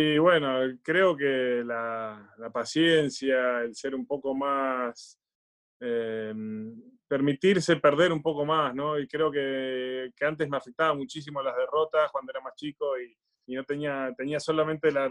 [0.00, 5.18] Y bueno, creo que la, paciencia, el ser un poco más,
[5.80, 8.96] em, permitirse perder un poco más, ¿no?
[8.96, 13.16] Y creo que, antes me afectaba muchísimo las derrotas cuando era más chico y,
[13.56, 15.10] no tenía, tenía solamente la,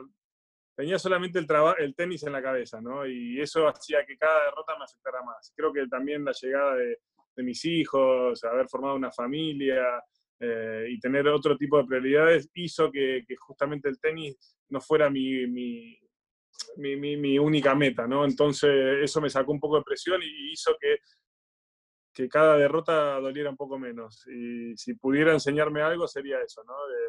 [0.76, 1.48] tenía solamente el,
[1.80, 3.06] el tenis en la cabeza, ¿no?
[3.06, 5.52] Y eso hacía que cada derrota me afectara más.
[5.54, 7.00] Creo que también la llegada de,
[7.36, 10.02] de mis hijos, haber formado una familia,
[10.40, 15.48] eh, y tener otro tipo de prioridades hizo que, justamente el tenis no fuera mi,
[15.48, 15.98] mi,
[16.78, 18.24] mi, única meta, ¿no?
[18.24, 20.98] Entonces eso me sacó un poco de presión y hizo que,
[22.14, 24.28] que cada derrota doliera un poco menos.
[24.28, 26.88] Y si pudiera enseñarme algo sería eso, ¿no?
[26.88, 27.00] De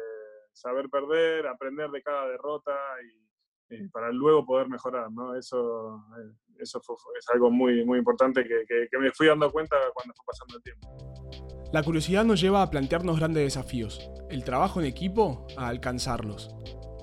[0.51, 5.35] saber perder, aprender de cada derrota y, para luego poder mejorar, ¿no?
[5.35, 6.81] Eso, eh, eso
[7.19, 10.63] es algo muy, muy importante que, que me fui dando cuenta cuando fue pasando el
[10.63, 11.58] tiempo.
[11.71, 16.49] La curiosidad nos lleva a plantearnos grandes desafíos, el trabajo en equipo a alcanzarlos.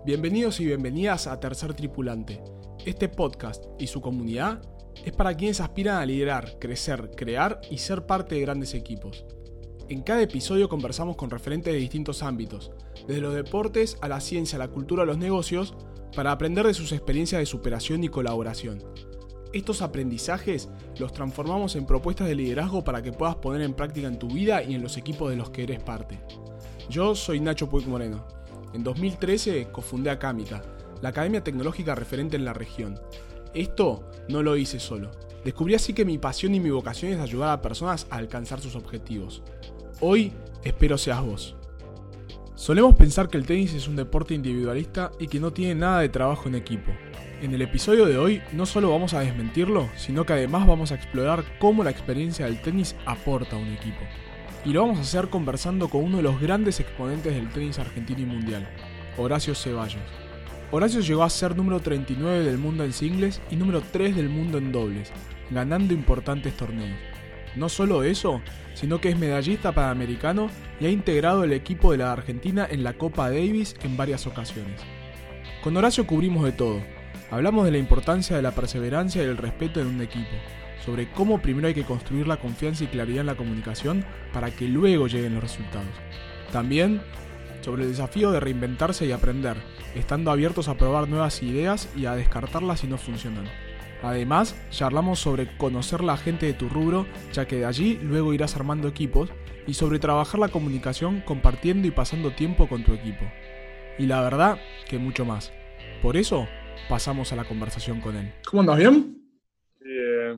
[0.05, 2.43] Bienvenidos y bienvenidas a Tercer Tripulante.
[2.85, 4.61] Este podcast y su comunidad
[5.05, 9.25] es para quienes aspiran a liderar, crecer, crear y ser parte de grandes equipos.
[9.89, 12.73] En cada episodio conversamos con referentes de distintos ámbitos,
[13.07, 15.77] desde los deportes a la ciencia, la cultura, a los negocios,
[16.17, 18.83] para aprender de sus experiencias de superación y colaboración.
[19.57, 20.69] Estos aprendizajes
[20.99, 24.63] los transformamos en propuestas de liderazgo para que puedas poner en práctica en tu vida
[24.63, 26.21] y en los equipos de los que eres parte.
[26.91, 28.29] Yo soy Nacho Puig Moreno.
[28.75, 30.61] En 2013 cofundé Acámica,
[31.01, 33.01] la academia tecnológica referente en la región.
[33.55, 35.11] Esto no lo hice solo.
[35.43, 38.77] Descubrí así que mi pasión y mi vocación es ayudar a personas a alcanzar sus
[38.77, 39.43] objetivos.
[40.03, 41.57] Hoy espero seas vos.
[42.57, 46.11] Solemos pensar que el tenis es un deporte individualista y que no tiene nada de
[46.11, 46.93] trabajo en equipo.
[47.43, 50.95] En el episodio de hoy no solo vamos a desmentirlo, sino que además vamos a
[50.95, 54.01] explorar cómo la experiencia del tenis aporta a un equipo.
[54.65, 58.21] Y lo vamos a hacer conversando con uno de los grandes exponentes del tenis argentino
[58.21, 58.67] y mundial,
[59.19, 60.01] Horacio Ceballos.
[60.71, 64.57] Horacio llegó a ser número 39 del mundo en singles y número 3 del mundo
[64.57, 65.13] en dobles,
[65.51, 66.99] ganando importantes torneos.
[67.55, 68.41] No solo eso,
[68.73, 70.49] sino que es medallista panamericano
[70.81, 74.81] y ha integrado el equipo de la Argentina en la Copa Davis en varias ocasiones.
[75.63, 76.81] Con Horacio cubrimos de todo,
[77.31, 80.31] Hablamos de la importancia de la perseverancia y el respeto en un equipo,
[80.85, 84.69] sobre cómo primero hay que construir la confianza y claridad en la comunicación para que
[84.69, 85.91] luego lleguen los resultados.
[86.53, 87.01] También
[87.63, 89.57] sobre el desafío de reinventarse y aprender,
[89.97, 93.47] estando abiertos a probar nuevas ideas y a descartarlas si no funcionan.
[94.05, 98.55] Además, charlamos sobre conocer la gente de tu rubro, ya que de allí luego irás
[98.55, 99.31] armando equipos,
[99.67, 103.25] y sobre trabajar la comunicación compartiendo y pasando tiempo con tu equipo.
[103.99, 105.53] Y la verdad, que mucho más.
[106.03, 106.47] Por eso,
[106.89, 108.33] pasamos a la conversación con él.
[108.49, 108.79] ¿Cómo andas?
[108.79, 109.17] ¿Bien?
[109.81, 110.37] Bien.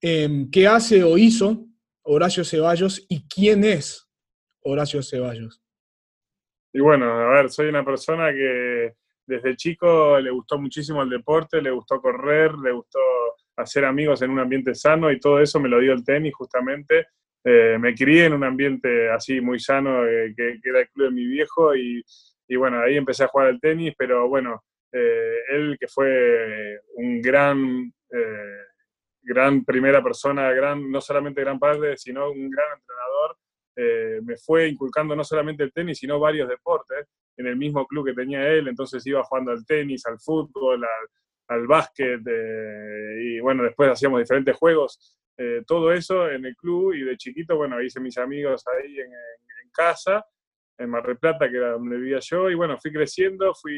[0.00, 1.66] Em, ¿Qué hace o hizo
[2.02, 4.08] Horacio Ceballos y quién es
[4.60, 5.62] Horacio Ceballos?
[6.72, 8.94] Y bueno, a ver, soy una persona que
[9.26, 12.98] desde chico le gustó muchísimo el deporte, le gustó correr, le gustó
[13.56, 17.06] hacer amigos en un ambiente sano y todo eso me lo dio el tenis justamente.
[17.44, 21.08] Eh, me crié en un ambiente así muy sano, eh, que, que, era el club
[21.08, 22.02] de mi viejo, y,
[22.46, 27.20] y bueno, ahí empecé a jugar al tenis, pero bueno, eh, él que fue un
[27.20, 28.58] gran, eh,
[29.22, 33.36] gran primera persona, gran, no solamente gran padre, sino un gran entrenador,
[33.76, 38.06] eh, me fue inculcando no solamente el tenis, sino varios deportes en el mismo club
[38.06, 40.84] que tenía él, entonces iba jugando al tenis, al fútbol,
[41.48, 42.20] al, básquet,
[43.20, 45.18] y bueno, después hacíamos diferentes juegos,
[45.66, 50.24] todo eso en el club y de chiquito, bueno, hice mis amigos ahí en casa
[50.78, 53.74] en Mar del Plata, que era donde vivía yo, y bueno, fui creciendo, fui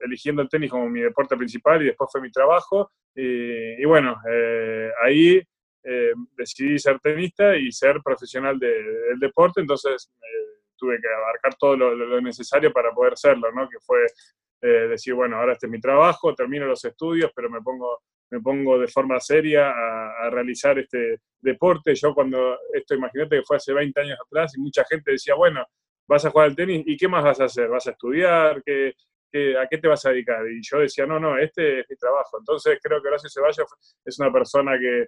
[0.00, 4.90] eligiendo el tenis como mi deporte principal y después fue mi trabajo, y, bueno, eh,
[5.02, 5.42] ahí
[5.82, 11.76] eh, decidí ser tenista y ser profesional del deporte, entonces eh, tuve que abarcar todo
[11.76, 13.68] lo, necesario para poder serlo, ¿no?
[13.68, 14.06] Que fue
[14.60, 18.78] decir, bueno, ahora este es mi trabajo, termino los estudios, pero me pongo me pongo
[18.78, 21.94] de forma seria a, realizar este deporte.
[21.94, 25.64] Yo cuando, esto imagínate que fue hace 20 años atrás y mucha gente decía, bueno,
[26.06, 27.68] vas a jugar al tenis y ¿qué más vas a hacer?
[27.68, 28.62] ¿Vas a estudiar?
[28.62, 28.94] ¿Qué,
[29.58, 30.46] a qué te vas a dedicar?
[30.50, 32.38] Y yo decía, no, no, este es mi trabajo.
[32.38, 33.66] Entonces creo que Horacio Ceballos
[34.04, 35.06] es una persona que,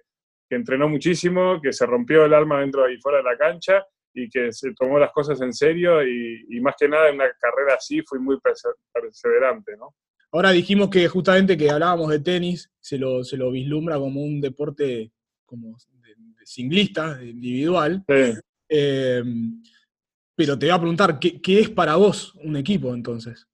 [0.53, 4.51] entrenó muchísimo, que se rompió el alma dentro y fuera de la cancha y que
[4.51, 8.01] se tomó las cosas en serio y, y más que nada en una carrera así
[8.01, 8.37] fui muy
[8.91, 9.95] perseverante, ¿no?
[10.33, 14.39] Ahora dijimos que justamente que hablábamos de tenis, se lo, se lo vislumbra como un
[14.39, 15.11] deporte
[15.45, 18.03] como de, singlista, individual.
[18.69, 19.23] Eh,
[20.33, 23.45] pero te voy a preguntar, ¿qué, ¿qué, es para vos un equipo entonces?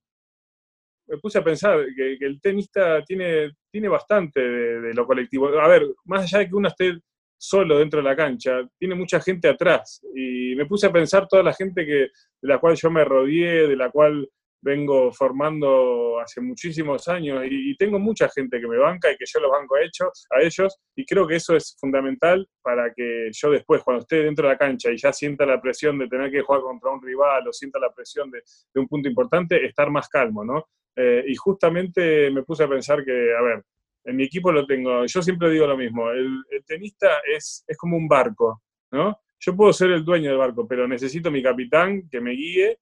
[1.08, 5.48] Me puse a pensar que, el tenista tiene, tiene bastante de, lo colectivo.
[5.60, 7.00] A ver, más allá de que uno esté
[7.40, 10.02] solo dentro de la cancha, tiene mucha gente atrás.
[10.14, 12.10] Y me puse a pensar toda la gente que, de
[12.42, 14.30] la cual yo me rodeé, de la cual
[14.68, 19.40] vengo formando hace muchísimos años y, tengo mucha gente que me banca y que yo
[19.40, 23.52] los banco a ellos, a ellos y creo que eso es fundamental para que yo
[23.52, 26.42] después, cuando esté dentro de la cancha y ya sienta la presión de tener que
[26.42, 28.42] jugar contra un rival o sienta la presión de,
[28.75, 30.68] un punto importante, estar más calmo, ¿no?
[30.96, 33.64] Eh, y justamente me puse a pensar que, a ver,
[34.04, 37.78] en mi equipo lo tengo, yo siempre digo lo mismo, el, el tenista es, es
[37.78, 38.62] como un barco,
[38.92, 39.18] ¿no?
[39.40, 42.80] Yo puedo ser el dueño del barco, pero necesito mi capitán que me guíe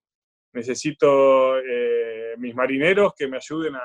[0.56, 3.82] necesito eh, mis marineros que me ayuden a,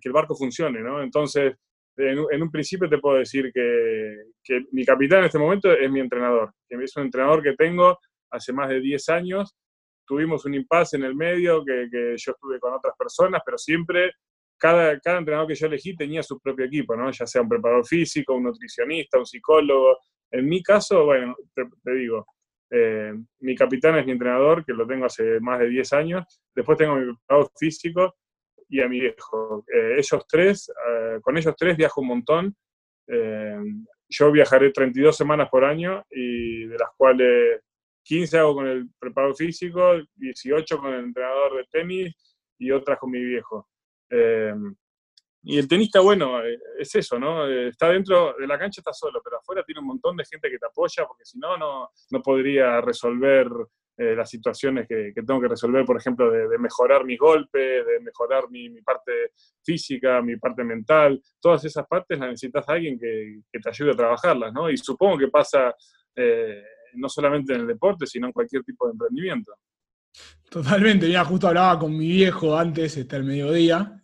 [0.00, 1.02] que el barco funcione, ¿no?
[1.02, 1.54] Entonces,
[1.96, 4.16] en, un principio te puedo decir que,
[4.72, 7.98] mi capitán en este momento es mi entrenador, que es un entrenador que tengo
[8.30, 9.54] hace más de 10 años.
[10.06, 14.12] Tuvimos un impasse en el medio, que, yo estuve con otras personas, pero siempre
[14.56, 17.10] cada, cada, entrenador que yo elegí tenía su propio equipo, ¿no?
[17.10, 19.98] Ya sea un preparador físico, un nutricionista, un psicólogo.
[20.30, 22.26] En mi caso, bueno, te digo,
[22.70, 26.42] eh, mi capitán es mi entrenador, que lo tengo hace más de 10 años.
[26.54, 28.16] Después tengo mi preparador físico
[28.68, 29.64] y a mi viejo.
[29.72, 32.56] Eh, ellos tres, eh, con ellos tres viajo un montón.
[34.10, 37.60] yo viajaré 32 semanas por año y de las cuales
[38.04, 42.14] 15 hago con el preparador físico, 18 con el entrenador de tenis
[42.58, 43.68] y otras con mi viejo.
[45.42, 47.46] Y el tenista, bueno, eh, es eso, ¿no?
[47.46, 50.50] Eh, está dentro de la cancha, está solo, pero afuera tiene un montón de gente
[50.50, 51.90] que te apoya, porque si no, no,
[52.22, 53.48] podría resolver
[53.96, 58.50] eh, las situaciones que, tengo que resolver, por ejemplo, de, mejorar mis golpes, de mejorar
[58.50, 59.32] mi, parte
[59.64, 61.22] física, mi parte mental.
[61.40, 64.68] Todas esas partes las necesitas a alguien que, te ayude a trabajarlas, ¿no?
[64.70, 65.74] Y supongo que pasa
[66.94, 69.52] no solamente en el deporte, sino en cualquier tipo de emprendimiento.
[70.50, 74.02] Totalmente, ya justo hablaba con mi viejo antes, este, al mediodía,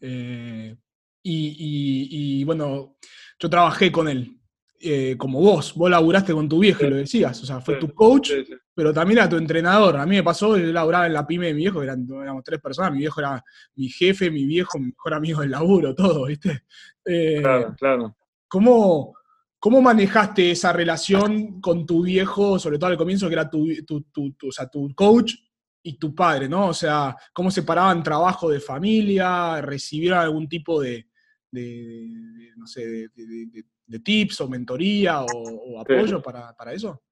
[1.24, 2.96] y, bueno,
[3.38, 4.38] yo trabajé con él,
[4.80, 7.94] eh, como vos, vos laburaste con tu viejo y lo decías, o sea, fue tu
[7.94, 8.32] coach,
[8.74, 9.96] pero también era tu entrenador.
[9.96, 12.60] A mí me pasó, yo laburaba en la pyme de mi viejo, eran, éramos tres
[12.60, 13.42] personas, mi viejo era
[13.76, 16.64] mi jefe, mi viejo, mi mejor amigo del laburo, todo, ¿viste?
[17.04, 18.16] Eh, claro, claro.
[18.46, 19.14] ¿cómo,
[19.58, 24.02] ¿Cómo manejaste esa relación con tu viejo, sobre todo al comienzo, que era tu, tu,
[24.02, 25.36] tu, o sea, tu coach
[25.82, 26.68] y tu padre, ¿no?
[26.68, 29.62] O sea, ¿cómo separaban trabajo de familia?
[29.62, 31.06] ¿Recibieron algún tipo de,
[31.54, 37.02] de, no sé, de, tips o mentoría o, apoyo para, eso?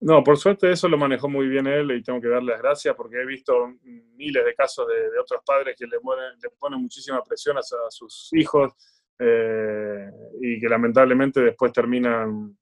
[0.00, 2.94] No, por suerte eso lo manejó muy bien él y tengo que darle las gracias
[2.94, 7.62] porque he visto miles de casos de, otros padres que le ponen, muchísima presión a,
[7.62, 8.72] sus hijos
[9.18, 12.56] eh, y que lamentablemente después terminan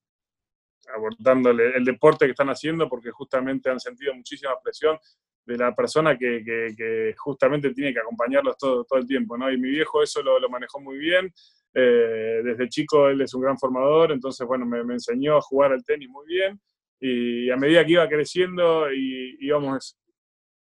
[0.94, 4.98] abordándole el deporte que están haciendo porque justamente han sentido muchísima presión
[5.46, 9.50] de la persona que, justamente tiene que acompañarlos todo, el tiempo, ¿no?
[9.50, 11.32] Y mi viejo eso lo, manejó muy bien,
[11.74, 15.84] eh, desde chico él es un gran formador, entonces, bueno, me, enseñó a jugar al
[15.84, 16.60] tenis muy bien,
[17.00, 19.98] y a medida que iba creciendo y íbamos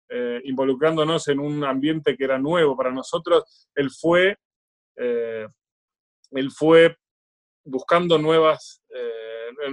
[0.09, 4.37] eh, involucrándonos en un ambiente que era nuevo para nosotros, él fue,
[4.97, 5.47] eh,
[6.31, 6.95] él fue
[7.63, 8.83] buscando nuevas,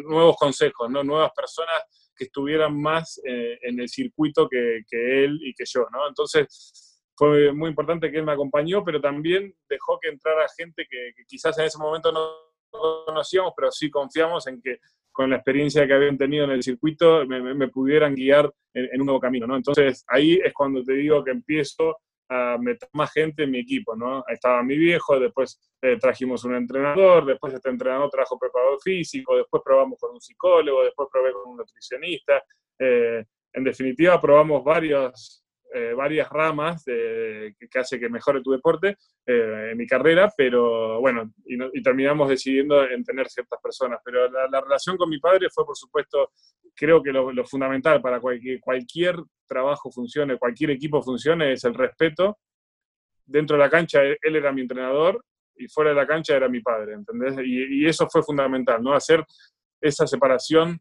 [0.05, 1.03] nuevos consejos, ¿no?
[1.05, 1.85] nuevas personas
[2.17, 6.09] que estuvieran más eh, en el circuito que, él y que yo, ¿no?
[6.09, 11.13] Entonces fue muy importante que él me acompañó, pero también dejó que entrara gente que,
[11.27, 12.31] quizás en ese momento no
[12.71, 14.79] conocíamos, pero sí confiamos en que
[15.13, 19.21] con la experiencia que habían tenido en el circuito me, pudieran guiar en, un nuevo
[19.21, 19.57] camino, ¿no?
[19.57, 21.97] Entonces ahí es cuando te digo que empiezo
[22.29, 24.25] a meter más gente en mi equipo, ¿no?
[24.29, 29.63] Estaba mi viejo, después eh, trajimos un entrenador, después este entrenador trajo preparador físico, después
[29.65, 32.43] probamos con un psicólogo, después probé con un nutricionista.
[32.79, 38.97] Eh, en definitiva, probamos varios, eh, varias ramas que, hace que mejore tu deporte
[39.27, 44.01] en mi carrera, pero bueno, y, terminamos decidiendo en tener ciertas personas.
[44.05, 46.31] Pero la, relación con mi padre fue, por supuesto,
[46.75, 52.39] creo que lo, fundamental para que cualquier trabajo funcione, cualquier equipo funcione, es el respeto.
[53.25, 55.21] Dentro de la cancha, él era mi entrenador
[55.57, 57.35] y fuera de la cancha era mi padre, ¿entendés?
[57.45, 58.95] Y, eso fue fundamental, ¿no?
[58.95, 59.25] Hacer
[59.81, 60.79] esa separación, eh,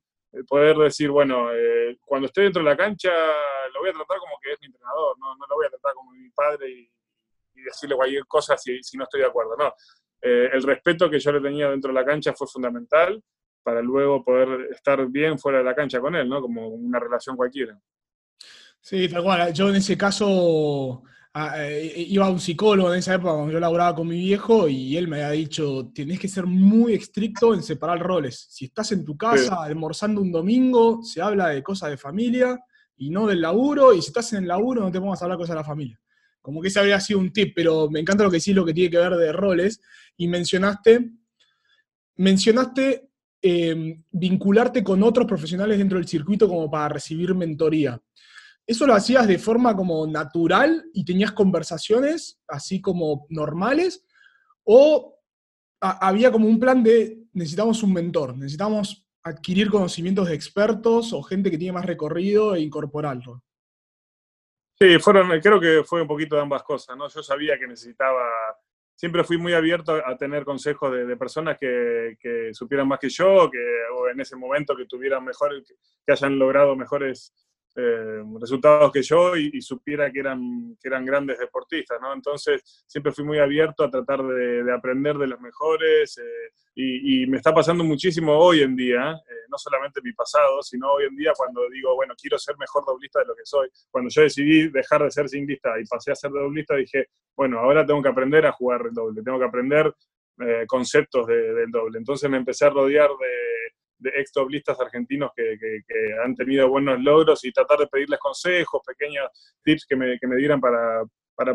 [0.47, 3.11] poder decir, bueno, eh, cuando esté dentro de la cancha
[3.73, 5.93] lo voy a tratar como que es mi entrenador, no, no lo voy a tratar
[5.93, 6.89] como mi padre y,
[7.63, 9.73] decirle cualquier cosa si, si, no estoy de acuerdo, no.
[10.21, 13.23] Eh, el respeto que yo le tenía dentro de la cancha fue fundamental
[13.63, 16.41] para luego poder estar bien fuera de la cancha con él, ¿no?
[16.41, 17.79] Como una relación cualquiera.
[18.79, 19.51] Sí, tal cual.
[19.53, 21.03] Yo en ese caso
[21.37, 24.95] eh, iba a un psicólogo en esa época cuando yo laboraba con mi viejo y
[24.95, 28.47] él me había dicho, tenés que ser muy estricto en separar roles.
[28.49, 32.57] Si estás en tu casa almorzando un domingo, se habla de cosas de familia
[32.95, 35.37] y no del laburo, y si estás en el laburo no te pongas a hablar
[35.37, 35.99] cosas de la familia.
[36.41, 38.73] Como que ese habría sido un tip, pero me encanta lo que sí, lo que
[38.73, 39.81] tiene que ver de roles.
[40.15, 41.11] Y mencionaste,
[42.15, 43.09] mencionaste
[43.41, 47.99] em, vincularte con otros profesionales dentro del circuito como para recibir mentoría.
[48.67, 54.05] ¿Eso lo hacías de forma como natural y tenías conversaciones así como normales?
[54.63, 55.19] ¿O
[55.79, 61.51] había como un plan de necesitamos un mentor, necesitamos adquirir conocimientos de expertos o gente
[61.51, 63.43] que tiene más recorrido e incorporarlo?
[64.77, 67.07] Sí, fueron, creo que fue un poquito de ambas cosas, ¿no?
[67.07, 68.23] Yo sabía que necesitaba,
[68.93, 73.59] siempre fui muy abierto a tener consejos de, personas que, supieran más que yo, que,
[73.95, 75.63] o en ese momento que tuvieran mejor,
[76.05, 77.33] que hayan logrado mejores
[77.77, 82.13] eh, resultados que yo y, supiera que eran, que eran grandes deportistas, ¿no?
[82.13, 87.35] Entonces siempre fui muy abierto a tratar de, aprender de los mejores eh, y, me
[87.35, 91.33] está pasando muchísimo hoy en día, eh, no solamente mi pasado, sino hoy en día
[91.35, 93.67] cuando digo, bueno, quiero ser mejor doblista de lo que soy.
[93.91, 97.85] Cuando yo decidí dejar de ser singlista y pasé a ser doblista, dije, bueno, ahora
[97.85, 99.93] tengo que aprender a jugar el doble, tengo que aprender
[100.67, 101.97] conceptos del doble.
[101.97, 103.64] Entonces me empecé a rodear de
[104.05, 105.57] de ex doblistas argentinos que,
[106.23, 109.25] han tenido buenos logros y tratar de pedirles consejos, pequeños
[109.63, 111.03] tips que me, dieran para,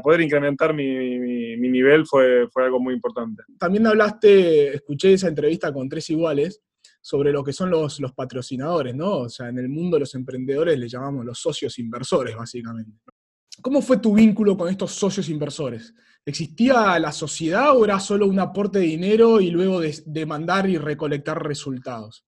[0.03, 3.43] poder incrementar mi, nivel fue, fue algo muy importante.
[3.59, 6.63] También hablaste, escuché esa entrevista con Tres Iguales,
[7.01, 9.21] sobre lo que son los, los patrocinadores, ¿no?
[9.21, 12.99] O sea, en el mundo de los emprendedores le llamamos los socios inversores, básicamente.
[13.63, 15.95] ¿Cómo fue tu vínculo con estos socios inversores?
[16.25, 20.69] ¿Existía la sociedad o era solo un aporte de dinero y luego de, de mandar
[20.69, 22.25] y recolectar resultados?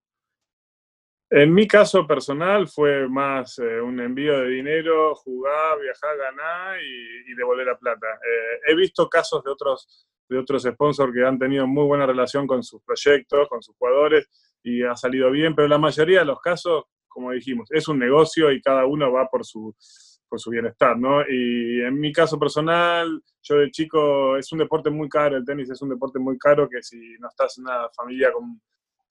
[1.34, 7.34] En mi caso personal fue más eh, un envío de dinero, jugar, viajar, ganar y,
[7.34, 8.06] devolver la plata.
[8.06, 12.46] Eh, he visto casos de otros, de otros sponsors que han tenido muy buena relación
[12.46, 14.28] con sus proyectos, con sus jugadores
[14.62, 18.52] y ha salido bien, pero la mayoría de los casos, como dijimos, es un negocio
[18.52, 19.74] y cada uno va por su,
[20.28, 21.22] por su bienestar, ¿no?
[21.26, 25.70] Y en mi caso personal, yo de chico, es un deporte muy caro, el tenis
[25.70, 28.60] es un deporte muy caro que si no estás en una familia con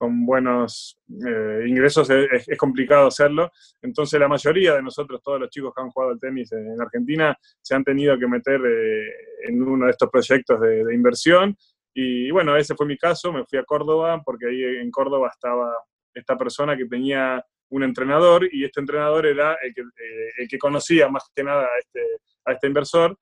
[0.01, 3.51] con buenos eh, ingresos es, complicado hacerlo.
[3.83, 7.37] Entonces la mayoría de nosotros, todos los chicos que han jugado al tenis en Argentina,
[7.61, 9.03] se han tenido que meter eh,
[9.47, 11.55] en uno de estos proyectos de, inversión.
[11.93, 15.71] Y bueno, ese fue mi caso, me fui a Córdoba porque ahí en Córdoba estaba
[16.15, 21.29] esta persona que tenía un entrenador y este entrenador era el que, eh, conocía más
[21.35, 22.01] que nada a este,
[22.47, 23.15] este inversor.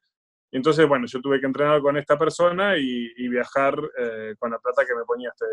[0.49, 3.75] Entonces, bueno, yo tuve que entrenar con esta persona y viajar
[4.39, 5.45] con la plata que me ponía este,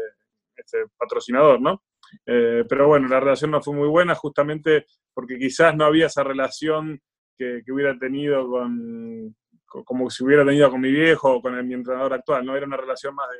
[0.56, 1.82] este patrocinador, ¿no?
[2.24, 6.22] Eh, pero bueno, la relación no fue muy buena justamente porque quizás no había esa
[6.22, 7.00] relación
[7.36, 9.34] que, hubiera tenido con,
[9.66, 12.56] como si hubiera tenido con mi viejo o con mi entrenador actual, ¿no?
[12.56, 13.36] Era una relación más de,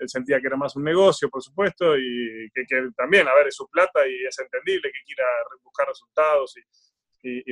[0.00, 2.64] él sentía que era más un negocio, por supuesto, y que,
[2.96, 5.24] también, a ver, es su plata y es entendible que quiera
[5.62, 6.62] buscar resultados y,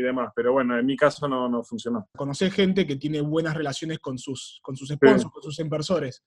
[0.00, 0.32] demás.
[0.34, 2.08] Pero bueno, en mi caso no, no funcionó.
[2.16, 6.24] Conocer gente que tiene buenas relaciones con sus, con sus sponsors, con sus inversores.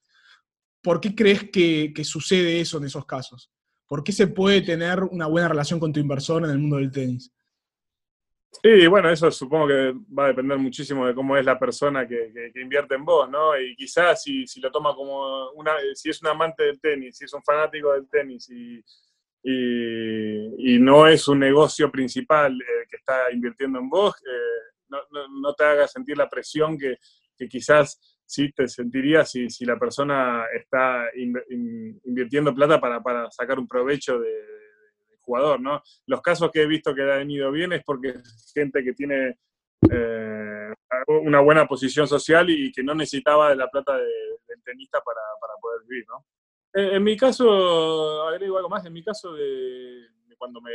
[0.81, 3.51] ¿Por qué crees que, sucede eso en esos casos?
[3.87, 6.91] ¿Por qué se puede tener una buena relación con tu inversor en el mundo del
[6.91, 7.33] tenis?
[8.63, 12.51] Sí, bueno, eso supongo que va a depender muchísimo de cómo es la persona que,
[12.55, 13.59] invierte en vos, ¿no?
[13.59, 17.33] Y quizás si, lo toma como una, si es un amante del tenis, si es
[17.33, 18.83] un fanático del tenis y,
[20.79, 25.87] no es un negocio principal eh, que está invirtiendo en vos, eh, no, te haga
[25.87, 26.97] sentir la presión que,
[27.37, 33.67] que quizás sí te sentirías si, si la persona está invirtiendo plata para, sacar un
[33.67, 34.31] provecho de,
[35.21, 35.81] jugador, ¿no?
[36.07, 39.37] Los casos que he visto que han ido bien es porque es gente que tiene
[39.91, 40.73] eh,
[41.07, 45.21] una buena posición social y que no necesitaba de la plata del tenista para,
[45.61, 46.25] poder vivir, ¿no?
[46.73, 50.07] En, mi caso, agrego algo más, en mi caso de,
[50.37, 50.71] cuando me,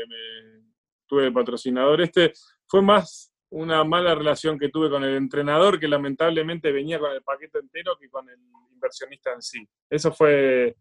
[1.07, 2.33] tuve patrocinador este,
[2.67, 7.23] fue más una mala relación que tuve con el entrenador, que lamentablemente venía con el
[7.23, 8.39] paquete entero que con el
[8.73, 9.65] inversionista en sí.
[9.89, 10.75] Eso fue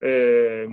[0.00, 0.66] eh,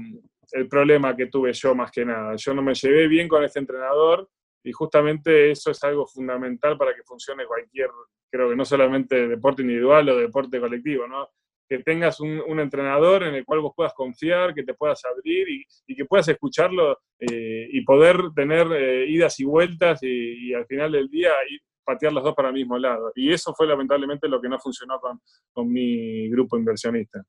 [0.54, 2.38] el problema que tuve yo más que nada.
[2.38, 4.30] Yo no me llevé bien con este entrenador
[4.64, 7.90] y justamente eso es algo fundamental para que funcione cualquier,
[8.32, 11.30] creo que no solamente deporte individual o deporte colectivo, ¿no?
[11.67, 15.96] Que tengas un, entrenador en el cual vos puedas confiar, que te puedas abrir y,
[15.96, 21.10] que puedas escucharlo eh, y poder tener eh, idas y vueltas y, al final del
[21.10, 23.12] día ir, patear los dos para el mismo lado.
[23.15, 27.24] Y eso fue lamentablemente lo que no funcionó con, mi grupo inversionista.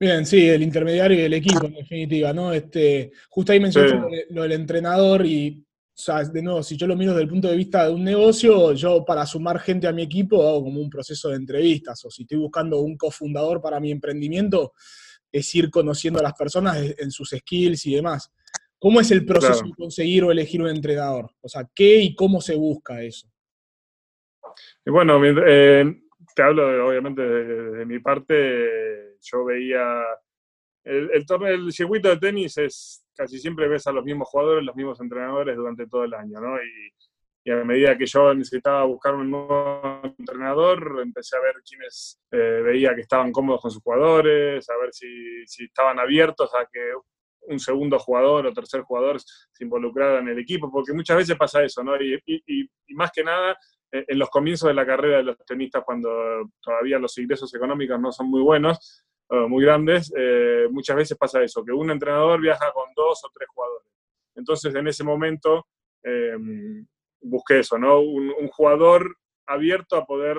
[0.00, 2.52] Bien, sí, el intermediario y el equipo, en definitiva, ¿no?
[2.52, 5.66] Este, justo ahí mencionaste lo del entrenador y
[5.98, 8.04] o sea, de nuevo, si yo lo miro desde el punto de vista de un
[8.04, 12.10] negocio, yo para sumar gente a mi equipo hago como un proceso de entrevistas, o
[12.10, 14.74] si estoy buscando un cofundador para mi emprendimiento,
[15.32, 18.32] es ir conociendo a las personas en sus skills y demás.
[18.78, 21.32] ¿Cómo es el proceso de conseguir o elegir un entrenador?
[21.40, 23.26] O sea, ¿qué y cómo se busca eso?
[24.86, 25.84] Bueno, eh,
[26.32, 30.04] te hablo obviamente de, mi parte, yo veía
[30.84, 34.76] el, el, el circuito de tenis es casi siempre ves a los mismos jugadores, los
[34.76, 36.56] mismos entrenadores durante todo el año, ¿no?
[36.56, 36.92] Y,
[37.50, 42.94] a medida que yo necesitaba buscar un nuevo entrenador, empecé a ver quiénes eh, veía
[42.94, 46.92] que estaban cómodos con sus jugadores, a ver si, si, estaban abiertos a que
[47.46, 51.62] un segundo jugador o tercer jugador se involucrara en el equipo, porque muchas veces pasa
[51.62, 51.96] eso, ¿no?
[51.96, 53.56] Y, y, y más que nada,
[53.92, 56.10] eh, en los comienzos de la carrera de los tenistas, cuando
[56.60, 61.64] todavía los ingresos económicos no son muy buenos, muy grandes, eh, muchas veces pasa eso,
[61.64, 63.88] que un entrenador viaja con dos o tres jugadores.
[64.34, 65.66] Entonces, en ese momento,
[66.02, 66.86] em,
[67.20, 68.00] busqué eso, ¿no?
[68.00, 69.16] Un, jugador
[69.46, 70.38] abierto a poder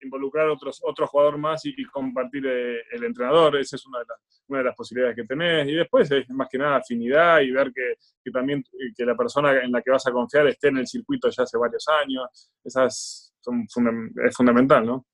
[0.00, 3.56] involucrar otros, otro jugador más y, compartir eh, el entrenador.
[3.56, 5.68] Esa es una de, las, posibilidades que tenés.
[5.68, 8.64] Y después es más que nada afinidad y ver que, que, también
[8.96, 11.58] que la persona en la que vas a confiar esté en el circuito ya hace
[11.58, 12.50] varios años.
[12.64, 13.34] Esas
[14.24, 15.06] es fundamental, ¿no?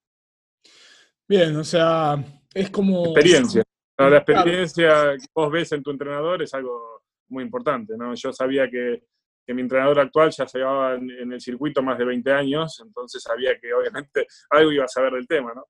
[1.28, 2.16] Bien, o sea,
[2.54, 3.04] es como...
[3.06, 3.62] Experiencia.
[3.98, 8.14] la experiencia que vos ves en tu entrenador es algo muy importante, ¿no?
[8.14, 9.02] Yo sabía que
[9.48, 13.22] que mi entrenador actual ya se llevaba en, el circuito más de 20 años, entonces
[13.22, 15.64] sabía que obviamente algo iba a saber del tema, ¿no?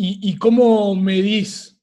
[0.00, 1.78] ¿Y, cómo medís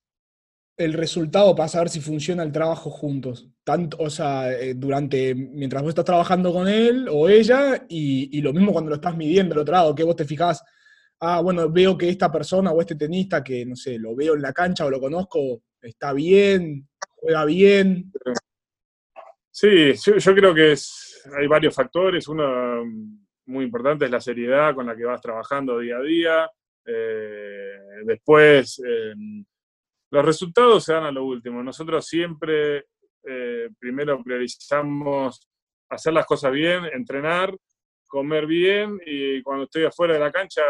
[0.78, 3.50] el resultado para saber si funciona el trabajo juntos?
[3.64, 8.54] Tanto, o sea, eh, durante, mientras vos estás trabajando con él o ella, y, lo
[8.54, 10.64] mismo cuando lo estás midiendo al otro lado, que vos te fijás,
[11.22, 14.42] ah, bueno, veo que esta persona o este tenista que, no sé, lo veo en
[14.42, 18.12] la cancha o lo conozco, está bien, juega bien.
[19.52, 22.28] Sí, yo, creo que es, hay varios factores.
[22.28, 26.52] Uno mm, muy importante es la seriedad con la que vas trabajando día a día.
[26.86, 29.46] Eh, después, em,
[30.12, 31.64] los resultados se dan a lo último.
[31.64, 32.86] Nosotros siempre
[33.28, 35.50] eh, primero priorizamos
[35.90, 37.56] hacer las cosas bien, entrenar,
[38.08, 40.62] comer bien y cuando estoy afuera de la cancha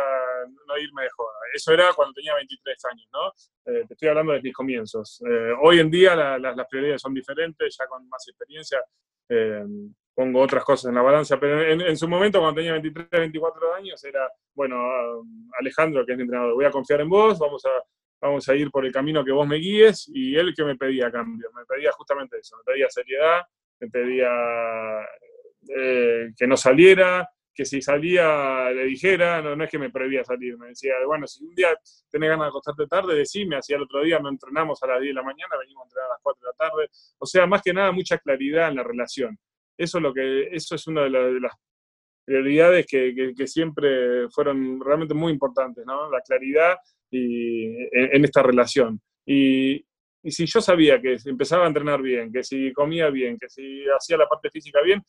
[0.48, 1.34] no irme de joda.
[1.54, 3.28] Eso era cuando tenía 23 años, ¿no?
[3.72, 5.22] Eh, te estoy hablando de mis comienzos.
[5.30, 8.80] Eh, hoy en día las prioridades son diferentes, ya con más experiencia
[9.30, 9.66] eh,
[10.14, 14.02] pongo otras cosas en la balanza, pero en, su momento, cuando tenía 23, 24 años,
[14.06, 14.78] era, bueno,
[15.20, 17.84] um, Alejandro, que es mi entrenador, voy a confiar en vos, vamos a,
[18.22, 21.12] vamos a ir por el camino que vos me guíes, y él que me pedía
[21.12, 23.42] cambio, me pedía justamente eso, me pedía seriedad,
[23.82, 24.30] me pedía
[25.68, 30.58] que no saliera, que si salía le dijera, no, no es que me prohibía salir,
[30.58, 31.70] me decía, bueno, si un día
[32.12, 35.12] tenés ganas de acostarte tarde, decime, así el otro día no entrenamos a las 10
[35.12, 37.62] de la mañana, venimos a entrenar a las 4 de la tarde, o sea, más
[37.62, 39.40] que nada mucha claridad en la relación.
[39.78, 41.54] Eso es, lo que, eso es una de, las
[42.26, 46.10] prioridades que, que, siempre fueron realmente muy importantes, ¿no?
[46.10, 46.78] La claridad
[47.10, 49.02] y, en, esta relación.
[49.26, 49.86] Y,
[50.24, 53.86] y si yo sabía que empezaba a entrenar bien, que si comía bien, que si
[53.90, 55.04] hacía la parte física bien,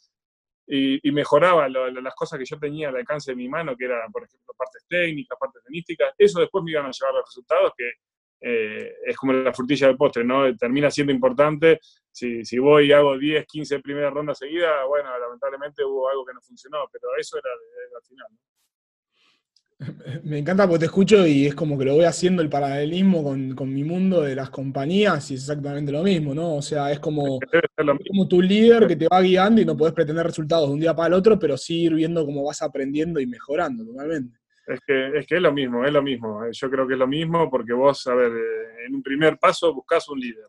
[0.67, 4.25] y, mejoraba las cosas que yo tenía al alcance de mi mano, que eran, por
[4.25, 7.93] ejemplo, partes técnicas, partes tenísticas, eso después me iban a llevar los resultados, que
[8.41, 10.55] eh, es como la frutilla del postre, ¿no?
[10.57, 11.81] Termina siendo importante.
[12.11, 16.35] Si, si voy y hago 10, 15 primeras rondas seguidas, bueno, lamentablemente hubo algo que
[16.35, 18.27] no funcionó, pero eso era, era al final.
[18.31, 18.56] ¿no?
[20.25, 23.73] Me encanta porque te escucho y es como que lo voy haciendo el paralelismo con,
[23.73, 26.57] mi mundo de las compañías y es exactamente lo mismo, ¿no?
[26.57, 27.39] O sea, es como,
[28.09, 30.95] como tu líder que te va guiando y no puedes pretender resultados de un día
[30.95, 34.39] para el otro, pero sí ir viendo cómo vas aprendiendo y mejorando totalmente.
[34.67, 36.41] Es que, es que es lo mismo, es lo mismo.
[36.51, 39.73] Yo creo que es lo mismo porque vos, a ver, eh, en un primer paso
[39.73, 40.49] buscas un líder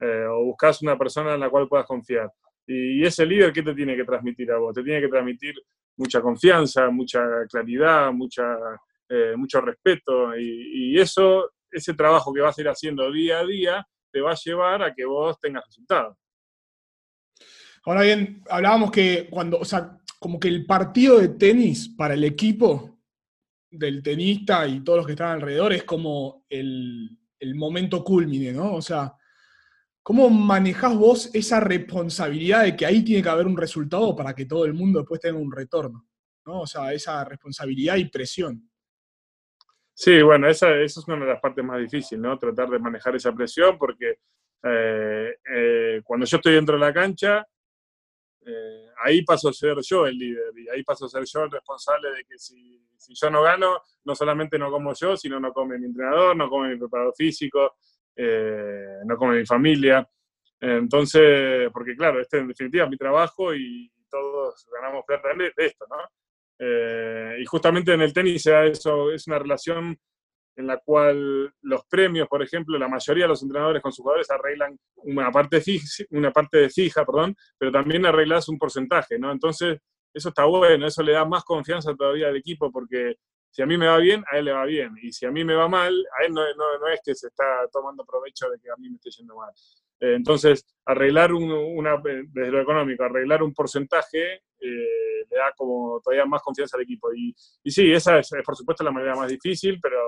[0.00, 2.30] eh, o buscas una persona en la cual puedas confiar.
[2.70, 4.74] Y ese líder, ¿qué te tiene que transmitir a vos?
[4.74, 5.54] Te tiene que transmitir
[5.96, 8.44] mucha confianza, mucha claridad, mucha,
[9.08, 13.88] eh, mucho respeto y, eso, ese trabajo que vas a ir haciendo día a día
[14.12, 16.16] te va a llevar a que vos tengas resultados.
[17.84, 22.24] Ahora bien, hablábamos que cuando, o sea, como que el partido de tenis para el
[22.24, 22.98] equipo
[23.70, 28.74] del tenista y todos los que están alrededor es como el, el momento culmine, ¿no?
[28.74, 29.14] O sea,
[30.08, 34.46] ¿Cómo manejás vos esa responsabilidad de que ahí tiene que haber un resultado para que
[34.46, 36.08] todo el mundo después tenga un retorno?
[36.46, 36.62] ¿no?
[36.62, 38.70] O sea, esa responsabilidad y presión.
[39.92, 42.38] Sí, bueno, esa, es una de las partes más difíciles, ¿no?
[42.38, 44.20] Tratar de manejar esa presión porque
[44.62, 47.46] eh, eh, cuando yo estoy dentro de la cancha,
[48.46, 51.50] eh, ahí paso a ser yo el líder y ahí paso a ser yo el
[51.50, 55.52] responsable de que si, si, yo no gano, no solamente no como yo, sino no
[55.52, 57.76] come mi entrenador, no come mi preparador físico,
[58.18, 60.06] eh, no como mi familia.
[60.60, 65.86] Entonces, porque claro, este en definitiva es mi trabajo y todos ganamos plata de esto,
[65.88, 65.98] ¿no?
[66.58, 69.96] Eh, y justamente en el tenis eso es una relación
[70.56, 74.28] en la cual los premios, por ejemplo, la mayoría de los entrenadores con sus jugadores
[74.28, 79.30] arreglan una parte, fija, una parte de fija, perdón, pero también arreglas un porcentaje, ¿no?
[79.30, 79.78] Entonces,
[80.12, 83.14] eso está bueno, eso le da más confianza todavía al equipo porque
[83.50, 84.94] si a mí me va bien, a él le va bien.
[85.02, 87.66] Y si a mí me va mal, a él no, no, es que se está
[87.72, 89.52] tomando provecho de que a mí me esté yendo mal.
[90.00, 96.24] Eh, entonces, arreglar una, desde lo económico, arreglar un porcentaje eh, le da como todavía
[96.24, 97.12] más confianza al equipo.
[97.12, 99.98] Y, y, sí, esa es, por supuesto la manera más difícil, pero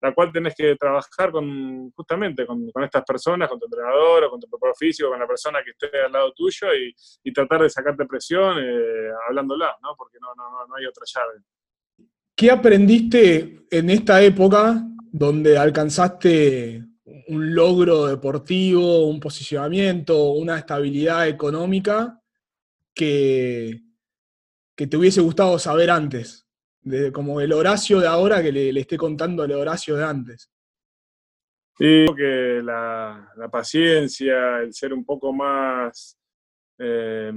[0.00, 4.30] la cual tenés que trabajar con justamente con, con estas personas, con tu entrenador o
[4.30, 7.62] con tu propio físico, con la persona que esté al lado tuyo y, y tratar
[7.62, 9.94] de sacarte presión eh, hablándola, ¿no?
[9.96, 11.40] porque no, no, no hay otra llave.
[12.38, 16.84] ¿Qué aprendiste en esta época donde alcanzaste
[17.26, 22.22] un logro deportivo, un posicionamiento, una estabilidad económica
[22.94, 23.80] que,
[24.76, 26.46] que te hubiese gustado saber antes?
[26.80, 30.48] De, como el Horacio de ahora que le, esté contando al Horacio de antes.
[31.76, 36.16] Sí, que la, paciencia, el ser un poco más,
[36.78, 37.32] eh,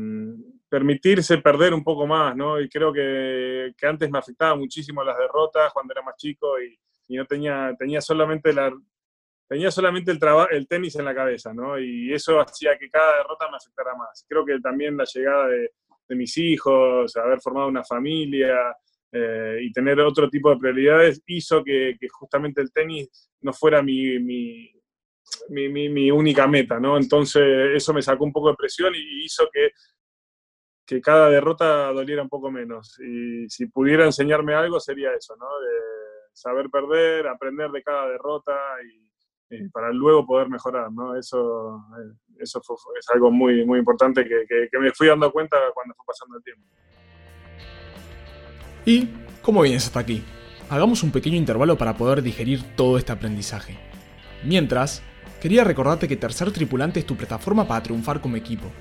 [0.71, 2.57] permitirse perder un poco más, ¿no?
[2.57, 6.79] Y creo que, que, antes me afectaba muchísimo las derrotas cuando era más chico y,
[7.09, 8.71] y no tenía, tenía solamente la,
[9.49, 10.19] tenía solamente el,
[10.51, 11.77] el tenis en la cabeza, ¿no?
[11.77, 14.25] Y eso hacía que cada derrota me afectara más.
[14.29, 15.71] Creo que también la llegada de,
[16.07, 18.73] de mis hijos, haber formado una familia
[19.11, 23.83] eh, y tener otro tipo de prioridades hizo que, que justamente el tenis no fuera
[23.83, 24.71] mi, mi,
[25.49, 26.95] mi, mi, única meta, ¿no?
[26.95, 27.43] Entonces
[27.75, 29.71] eso me sacó un poco de presión y hizo que,
[30.85, 32.99] que cada derrota doliera un poco menos.
[32.99, 35.45] Y si pudiera enseñarme algo sería eso, ¿no?
[35.45, 36.01] De,
[36.33, 39.01] saber perder, aprender de cada derrota y,
[39.73, 41.13] para luego poder mejorar, ¿no?
[41.17, 42.61] Eso, eh, eso
[42.97, 46.43] es algo muy, muy importante que, que, me fui dando cuenta cuando fue pasando el
[46.43, 46.63] tiempo.
[48.85, 49.09] ¿Y
[49.41, 50.23] cómo vienes hasta aquí?
[50.69, 53.77] Hagamos un pequeño intervalo para poder digerir todo este aprendizaje.
[54.45, 55.03] Mientras,
[55.41, 58.71] quería recordarte que Tercer Tripulante es tu plataforma para triunfar como equipo.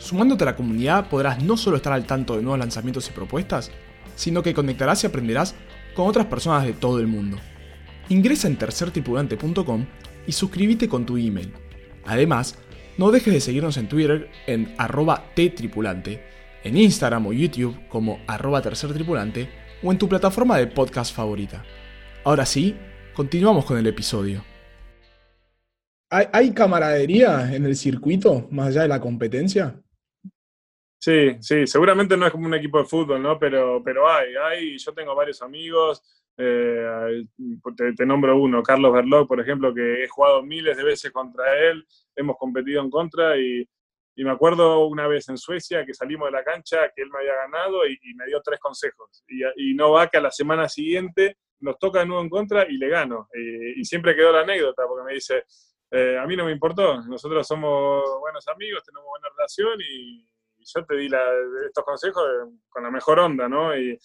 [0.00, 3.70] Sumándote a la comunidad podrás no solo estar al tanto de nuevos lanzamientos y propuestas,
[4.16, 5.54] sino que conectarás y aprenderás
[5.94, 7.36] con otras personas de todo el mundo.
[8.08, 9.86] Ingresa en tercertripulante.com
[10.26, 11.52] y suscríbete con tu email.
[12.06, 12.56] Además,
[12.96, 16.22] no dejes de seguirnos en Twitter en arroba ttripulante,
[16.64, 19.50] en Instagram o YouTube como arroba tercertripulante
[19.82, 21.62] o en tu plataforma de podcast favorita.
[22.24, 22.74] Ahora sí,
[23.14, 24.42] continuamos con el episodio.
[26.08, 29.80] ¿Hay, camaradería en el circuito, más allá de la competencia?
[31.02, 33.38] Sí, sí, seguramente no es como un equipo de fútbol, ¿no?
[33.38, 36.02] Pero, pero hay, hay, yo tengo varios amigos,
[36.36, 37.24] eh,
[37.96, 41.86] te, nombro uno, Carlos Berlog, por ejemplo, que he jugado miles de veces contra él,
[42.14, 43.66] hemos competido en contra y,
[44.16, 47.34] me acuerdo una vez en Suecia que salimos de la cancha, que él me había
[47.36, 49.24] ganado y, me dio tres consejos.
[49.26, 52.68] Y, y, no va que a la semana siguiente nos toca de nuevo en contra
[52.68, 53.28] y le gano.
[53.76, 55.44] Y, siempre quedó la anécdota, porque me dice,
[55.90, 60.28] eh, a mí no me importó, nosotros somos buenos amigos, tenemos buena relación y
[60.64, 61.08] yo te di
[61.66, 62.24] estos consejos
[62.68, 63.76] con la mejor onda, ¿no?
[63.76, 63.98] Y,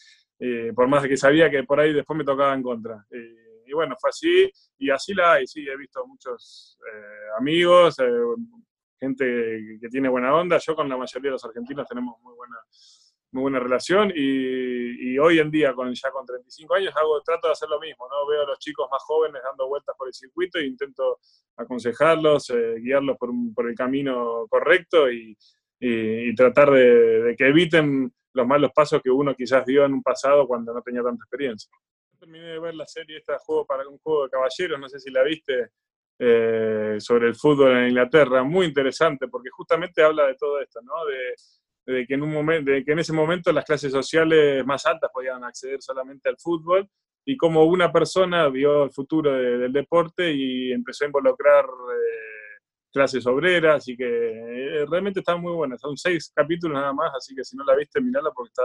[0.76, 3.06] por más que sabía que por ahí después me tocaba en contra.
[3.10, 8.06] Y, bueno, fue así, y así la hay, sí, he visto muchos eh, amigos, eh,
[9.00, 9.26] gente
[9.82, 12.58] que tiene buena onda, yo con la mayoría de los argentinos tenemos muy buena,
[13.36, 17.54] muy buena relación y, hoy en día, con, ya con 35 años, hago, trato de
[17.54, 18.28] hacer lo mismo, ¿no?
[18.28, 21.20] Veo a los chicos más jóvenes dando vueltas por el circuito e intento
[21.58, 25.38] aconsejarlos, eh, guiarlos por, por, el camino correcto y,
[25.88, 30.48] y, tratar de, que eviten los malos pasos que uno quizás dio en un pasado
[30.48, 31.70] cuando no tenía tanta experiencia.
[32.20, 35.12] Terminé de ver la serie esta juego para un juego de caballeros, no sé si
[35.12, 35.70] la viste,
[36.18, 40.94] eh, sobre el fútbol en Inglaterra, muy interesante porque justamente habla de todo esto, ¿no?
[41.06, 44.86] De, de, que en un momento, de que en ese momento las clases sociales más
[44.86, 46.90] altas podían acceder solamente al fútbol
[47.26, 52.35] y como una persona vio el futuro del deporte y empezó a involucrar eh,
[52.96, 55.78] clases obreras, y que eh, realmente está muy buena.
[55.78, 58.64] Son seis capítulos nada más, así que si no la viste, mirala porque está,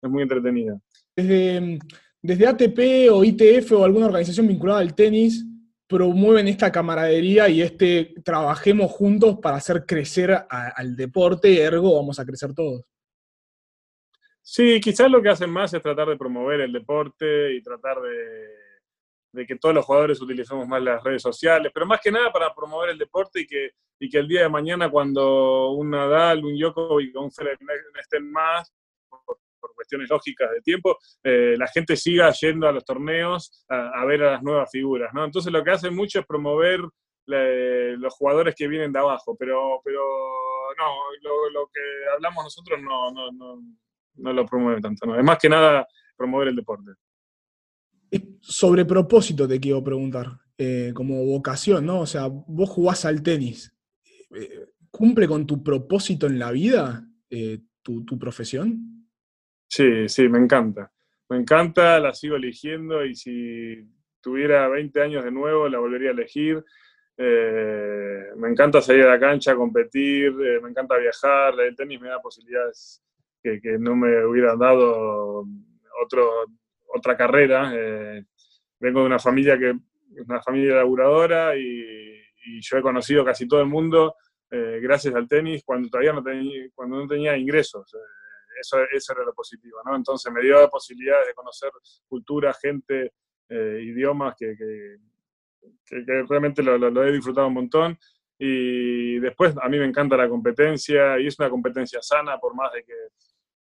[0.00, 0.78] es muy entretenida.
[1.16, 1.80] Desde,
[2.22, 5.44] desde ATP o ITF o alguna organización vinculada al tenis,
[5.88, 12.24] promueven esta camaradería y este trabajemos juntos para hacer crecer al deporte, ergo vamos a
[12.24, 12.84] crecer todos.
[14.40, 18.63] Sí, quizás lo que hacen más es tratar de promover el deporte y tratar de
[19.34, 22.54] de que todos los jugadores utilicemos más las redes sociales, pero más que nada para
[22.54, 26.56] promover el deporte y que, y que el día de mañana cuando un Nadal, un
[26.56, 27.58] Djokovic o un Federer
[28.00, 28.72] estén más,
[29.08, 29.38] por,
[29.74, 34.32] cuestiones lógicas de tiempo, eh, la gente siga yendo a los torneos a, ver a
[34.32, 35.24] las nuevas figuras, ¿no?
[35.24, 36.80] Entonces lo que hacen mucho es promover
[37.26, 40.00] los jugadores que vienen de abajo, pero, pero
[40.78, 41.80] no, lo, que
[42.14, 43.62] hablamos nosotros no, no, no,
[44.16, 45.18] no lo promueve tanto, ¿no?
[45.18, 46.92] Es más que nada promover el deporte.
[48.40, 52.00] Sobre propósito te quiero preguntar, eh, como vocación, ¿no?
[52.00, 53.74] O sea, vos jugás al tenis.
[54.34, 59.08] Eh, ¿Cumple con tu propósito en la vida eh, tu, profesión?
[59.68, 60.92] Sí, sí, me encanta.
[61.28, 63.84] Me encanta, la sigo eligiendo y si
[64.20, 66.64] tuviera 20 años de nuevo la volvería a elegir.
[67.16, 72.08] Eh, me encanta salir a la cancha, competir, eh, me encanta viajar, el tenis me
[72.08, 73.02] da posibilidades
[73.42, 75.44] que, que no me hubieran dado
[76.04, 76.44] otro,
[76.94, 77.72] otra carrera.
[77.74, 78.24] Eh,
[78.78, 79.74] vengo de una familia que
[80.26, 84.14] una familia laburadora y, y yo he conocido casi todo el mundo
[84.80, 87.92] gracias al tenis cuando todavía no tenía, cuando no tenía ingresos.
[88.60, 89.96] Eso, eso, era lo positivo, ¿no?
[89.96, 91.70] Entonces me dio posibilidades de conocer
[92.06, 93.14] cultura, gente,
[93.50, 94.98] idiomas que, que
[95.84, 97.98] que, realmente lo, he disfrutado un montón.
[98.38, 102.72] Y después a mí me encanta la competencia y es una competencia sana, por más
[102.72, 102.94] de que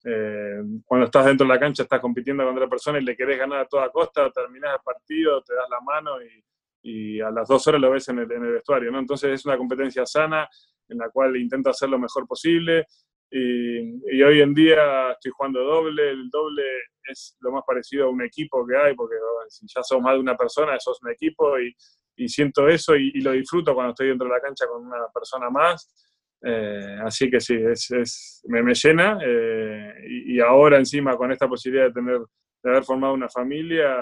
[0.04, 3.38] eh, cuando estás dentro de la cancha estás compitiendo con otra persona y le querés
[3.38, 6.42] ganar a toda costa, terminás el partido, te das la mano y,
[6.82, 8.96] y a las dos horas lo ves en el, vestuario.
[8.96, 10.48] Entonces es una competencia sana
[10.88, 12.86] en la cual intento hacer lo mejor posible.
[13.30, 16.10] Y, y, hoy en día estoy jugando doble.
[16.10, 16.64] El doble
[17.04, 19.16] es lo más parecido a un equipo que hay, porque
[19.48, 21.74] si ya sos más de una persona, sos un equipo y,
[22.20, 25.48] y siento eso y, lo disfruto cuando estoy dentro de la cancha con una persona
[25.50, 26.09] más.
[26.42, 31.30] Eh, así que sí, es, es me, me, llena eh, y, y, ahora encima con
[31.30, 32.18] esta posibilidad de tener
[32.62, 33.96] de haber formado una familia,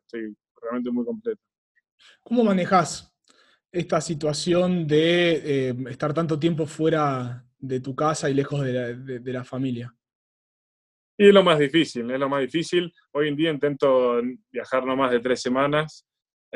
[0.00, 1.40] estoy realmente muy completo.
[2.22, 3.12] ¿Cómo manejas
[3.72, 8.86] esta situación de eh, estar tanto tiempo fuera de tu casa y lejos de la,
[8.92, 9.94] de, de la familia?
[11.18, 12.92] Y es lo más difícil, es lo más difícil.
[13.12, 14.20] Hoy en día intento
[14.50, 16.06] viajar no más de tres semanas,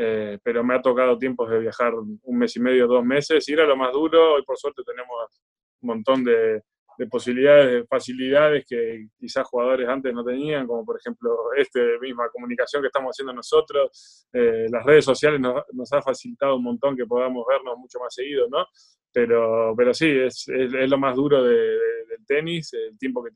[0.02, 3.52] eh, pero me ha tocado tiempos de viajar un mes y medio, dos meses, y
[3.52, 4.34] era lo más duro.
[4.34, 5.42] Hoy por suerte tenemos
[5.82, 6.62] un montón de,
[6.96, 12.30] de posibilidades, de facilidades que quizás jugadores antes no tenían, como por ejemplo este misma
[12.30, 14.26] comunicación que estamos haciendo nosotros.
[14.32, 18.14] Eh, las redes sociales nos, nos, ha facilitado un montón que podamos vernos mucho más
[18.14, 18.64] seguido, ¿no?
[19.12, 23.22] Pero, pero sí, es, es, es lo más duro de, de, del tenis, el tiempo
[23.22, 23.32] que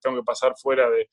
[0.00, 1.08] tengo que pasar fuera de,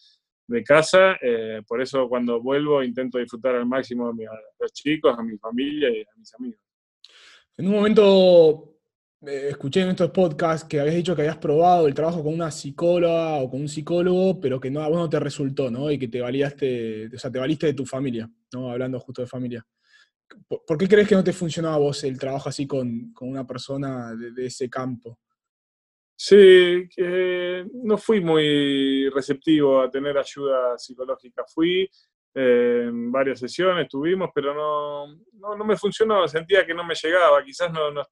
[0.47, 4.25] de casa, eh, por eso cuando vuelvo intento disfrutar al máximo a, mi,
[4.59, 6.59] los chicos, a mi familia y a mis amigos.
[7.57, 8.73] En un momento
[9.25, 12.51] eh, escuché en estos podcasts que habías dicho que habías probado el trabajo con una
[12.51, 15.89] psicóloga o con un psicólogo, pero que no, a vos no te resultó, ¿no?
[15.91, 18.71] Y que te valiste, o sea, te valiste de tu familia, ¿no?
[18.71, 19.65] Hablando justo de familia.
[20.47, 23.29] ¿Por, ¿por qué crees que no te funcionó a vos el trabajo así con, con
[23.29, 25.19] una persona de ese campo?
[26.25, 31.43] Sí, que no fui muy receptivo a tener ayuda psicológica.
[31.53, 31.81] Fui
[32.33, 35.17] eh, en varias sesiones, tuvimos, pero no,
[35.57, 36.25] no, me funcionó.
[36.29, 37.43] Sentía que no me llegaba.
[37.43, 38.03] Quizás no, no,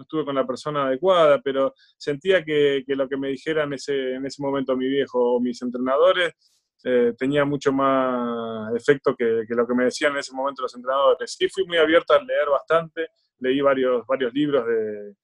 [0.00, 4.24] estuve con la persona adecuada, pero sentía que, que, lo que me dijeran ese, en
[4.24, 6.34] ese momento mi viejo o mis entrenadores
[6.84, 10.76] eh, tenía mucho más efecto que, que, lo que me decían en ese momento los
[10.76, 11.34] entrenadores.
[11.36, 13.08] Sí, fui muy abierto a leer bastante,
[13.40, 15.16] leí varios, varios libros de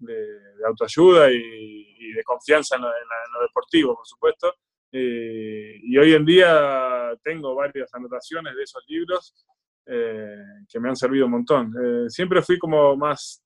[0.00, 4.06] de, de autoayuda y, y, de confianza en lo, en, la, en lo, deportivo, por
[4.06, 4.54] supuesto.
[4.92, 9.34] Eh, y hoy en día tengo varias anotaciones de esos libros
[9.86, 11.72] eh, que me han servido un montón.
[11.80, 13.42] Eh, siempre fui como más,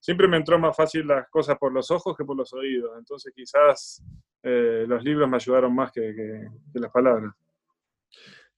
[0.00, 3.32] siempre me entró más fácil las cosas por los ojos que por los oídos, entonces
[3.34, 4.02] quizás
[4.40, 7.34] los libros me ayudaron más que, que, que, las palabras.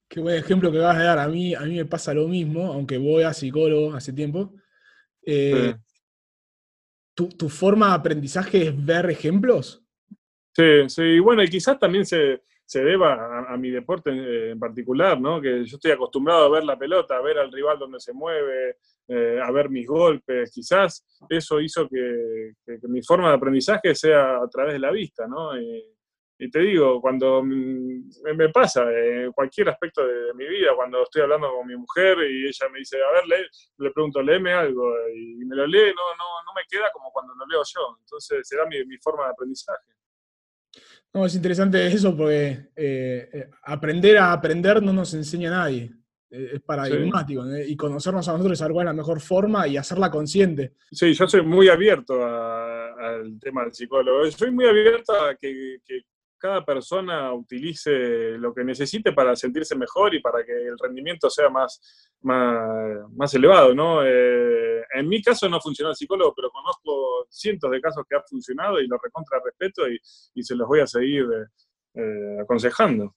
[0.07, 1.19] Qué buen ejemplo que vas a dar.
[1.19, 4.53] A mí, a mí me pasa lo mismo, aunque voy a psicólogo hace tiempo.
[5.25, 5.73] Sí
[7.13, 9.83] ¿Tu, ¿Tu, forma de aprendizaje es ver ejemplos?
[10.53, 15.19] Sí, sí, bueno, y quizás también se, se deba a, mi deporte en, en, particular,
[15.19, 15.41] ¿no?
[15.41, 18.77] Que yo estoy acostumbrado a ver la pelota, a ver al rival donde se mueve,
[19.07, 20.51] eh, a ver mis golpes.
[20.51, 25.27] Quizás eso hizo que, que, mi forma de aprendizaje sea a través de la vista,
[25.27, 25.59] ¿no?
[25.59, 25.83] Y,
[26.43, 31.53] y te digo, cuando me pasa en cualquier aspecto de, mi vida, cuando estoy hablando
[31.53, 35.45] con mi mujer y ella me dice, a ver, lee, le pregunto, léeme algo, y
[35.45, 37.95] me lo lee, no, no, no me queda como cuando lo leo yo.
[37.99, 39.93] Entonces será mi, mi forma de aprendizaje.
[41.13, 45.91] No, es interesante eso porque eh, eh, aprender a aprender no nos enseña a nadie.
[46.31, 47.43] Eh, es paradigmático.
[47.43, 47.51] Sí.
[47.51, 47.65] ¿eh?
[47.67, 50.73] Y conocernos a nosotros es algo de la mejor forma y hacerla consciente.
[50.89, 54.25] Sí, yo soy muy abierto al tema del psicólogo.
[54.31, 56.01] Soy muy abierto a que, que
[56.41, 61.49] cada persona utilice lo que necesite para sentirse mejor y para que el rendimiento sea
[61.49, 61.79] más,
[62.21, 64.03] más, más elevado, ¿no?
[64.03, 68.23] Eh, en mi caso no funcionó el psicólogo, pero conozco cientos de casos que ha
[68.23, 69.99] funcionado y lo recontra respeto y,
[70.33, 71.25] y se los voy a seguir
[71.93, 73.15] eh, aconsejando.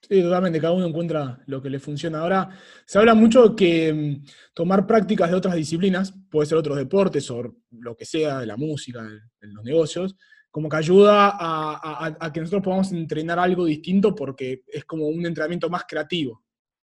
[0.00, 2.20] Sí, totalmente, cada uno encuentra lo que le funciona.
[2.20, 2.48] Ahora,
[2.86, 7.54] se habla mucho que mm, tomar prácticas de otras disciplinas, puede ser otros deportes o
[7.70, 10.16] lo que sea, de la música, de los negocios,
[10.50, 15.06] como que ayuda a, a, a, que nosotros podamos entrenar algo distinto porque es como
[15.06, 16.42] un entrenamiento más creativo.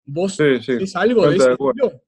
[0.04, 0.72] ¿Vos sí, sí.
[0.80, 2.02] es algo de ese estilo?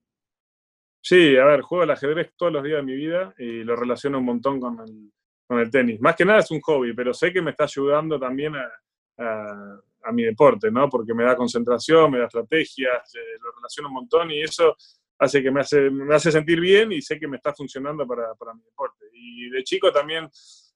[1.01, 4.19] Sí, a ver, juego al ajedrez todos los días de mi vida y lo relaciono
[4.19, 5.13] un montón con el,
[5.47, 6.01] con el tenis.
[6.01, 8.71] Más que nada es un hobby, pero sé que me está ayudando también a,
[9.19, 10.89] a, a mi deporte, ¿no?
[10.89, 14.77] Porque me da concentración, me da estrategias, eh, lo relaciono un montón y eso
[15.19, 18.35] hace que me hace, me hace sentir bien y sé que me está funcionando para,
[18.35, 19.07] para mi deporte.
[19.13, 20.29] Y de chico también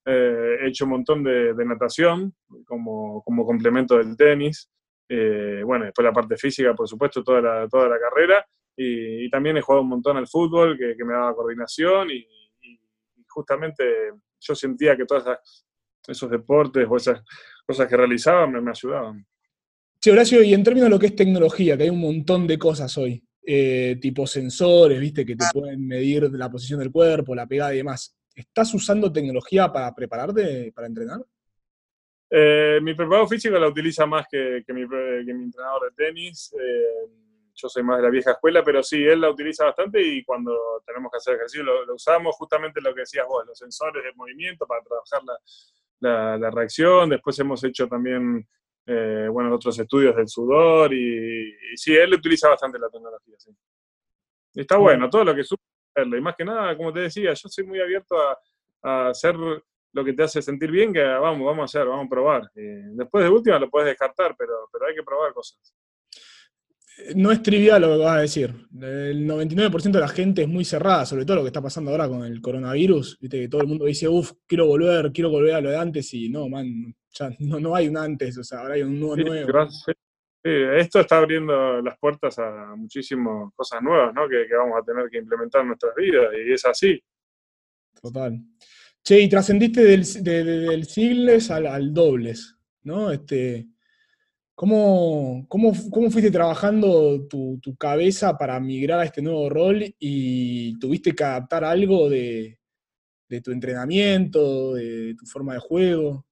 [0.07, 2.33] eh, he hecho un montón de, natación
[2.65, 4.71] como, como, complemento del tenis.
[5.09, 8.47] Eh, bueno, después la parte física, por supuesto, toda la, toda la carrera.
[8.77, 12.27] Y, también he jugado un montón al fútbol, que, que me daba coordinación y,
[12.63, 12.81] y,
[13.29, 15.25] justamente yo sentía que todos
[16.07, 17.23] esos deportes o esas
[17.67, 19.27] cosas que realizaba me, me ayudaban.
[20.01, 22.59] Sí, Horacio, y en términos de lo que es tecnología, que hay un montón de
[22.59, 27.47] cosas hoy, eh, tipo sensores, viste, que te pueden medir la posición del cuerpo, la
[27.47, 28.16] pegada y demás.
[28.37, 31.21] ¿Estás usando tecnología para prepararte para entrenar?
[32.31, 36.53] Eh, mi preparador físico la utiliza más que, mi, entrenador de tenis.
[36.53, 37.11] Eh,
[37.55, 40.55] yo soy más de la vieja escuela, pero sí, él la utiliza bastante y cuando
[40.87, 44.67] tenemos que hacer ejercicio lo, usamos justamente lo que decías vos, los sensores de movimiento
[44.67, 45.23] para trabajar
[46.39, 47.09] la reacción.
[47.09, 48.47] Después hemos hecho también
[48.89, 53.51] eh, bueno, otros estudios del sudor y, sí, él utiliza bastante la tecnología, sí.
[54.55, 55.59] está bueno, todo lo que sube,
[56.05, 58.39] y más que nada, como te decía, yo soy muy abierto a,
[59.09, 62.51] hacer lo que te hace sentir bien, que vamos, vamos a hacer, vamos a probar.
[62.55, 65.75] después de última lo puedes descartar, pero, pero hay que probar cosas
[67.15, 68.55] no es trivial lo que vas a decir.
[68.81, 72.09] El 99% de la gente es muy cerrada, sobre todo lo que está pasando ahora
[72.09, 73.19] con el coronavirus.
[73.21, 76.13] Viste que todo el mundo dice, uff, quiero volver, quiero volver a lo de antes,
[76.15, 76.95] y no, man,
[77.41, 79.17] no, no hay un antes, o sea, ahora hay un nuevo.
[79.17, 79.69] nuevo.
[80.47, 84.29] Esto está abriendo las puertas a muchísimas cosas nuevas, ¿no?
[84.29, 87.03] Que, vamos a tener que implementar en nuestras vidas, y es así.
[88.01, 88.39] Total.
[89.03, 93.11] Che, y trascendiste del, del sigles al, dobles, ¿no?
[93.11, 93.69] Este,
[94.55, 101.15] ¿cómo, cómo, cómo fuiste trabajando tu, cabeza para migrar a este nuevo rol y tuviste
[101.15, 102.59] que adaptar algo de,
[103.29, 106.26] de tu entrenamiento, de tu forma de juego?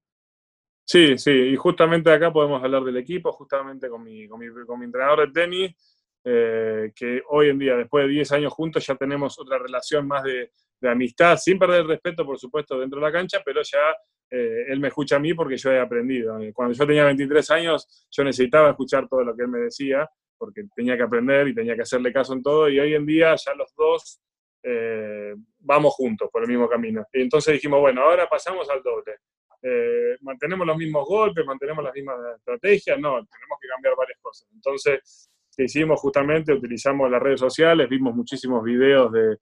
[0.87, 4.79] Sí, sí, y justamente acá podemos hablar del equipo, justamente con mi, con mi, con
[4.79, 5.75] mi entrenador de tenis,
[6.23, 10.23] eh, que hoy en día, después de 10 años juntos, ya tenemos otra relación más
[10.23, 13.79] de, de amistad, sin perder el respeto, por supuesto, dentro de la cancha, pero ya
[14.29, 16.39] eh, él me escucha a mí porque yo he aprendido.
[16.39, 20.07] Eh, cuando yo tenía 23 años, yo necesitaba escuchar todo lo que él me decía,
[20.37, 23.35] porque tenía que aprender y tenía que hacerle caso en todo, y hoy en día
[23.35, 24.21] ya los dos
[25.59, 27.05] vamos juntos por el mismo camino.
[27.13, 29.17] Y entonces dijimos, bueno, ahora pasamos al doble.
[29.67, 34.47] Eh, mantenemos los mismos golpes, mantenemos las mismas estrategias, no, tenemos que cambiar varias cosas.
[34.53, 36.53] Entonces, ¿qué hicimos justamente?
[36.53, 39.37] Utilizamos las redes sociales, vimos muchísimos videos de,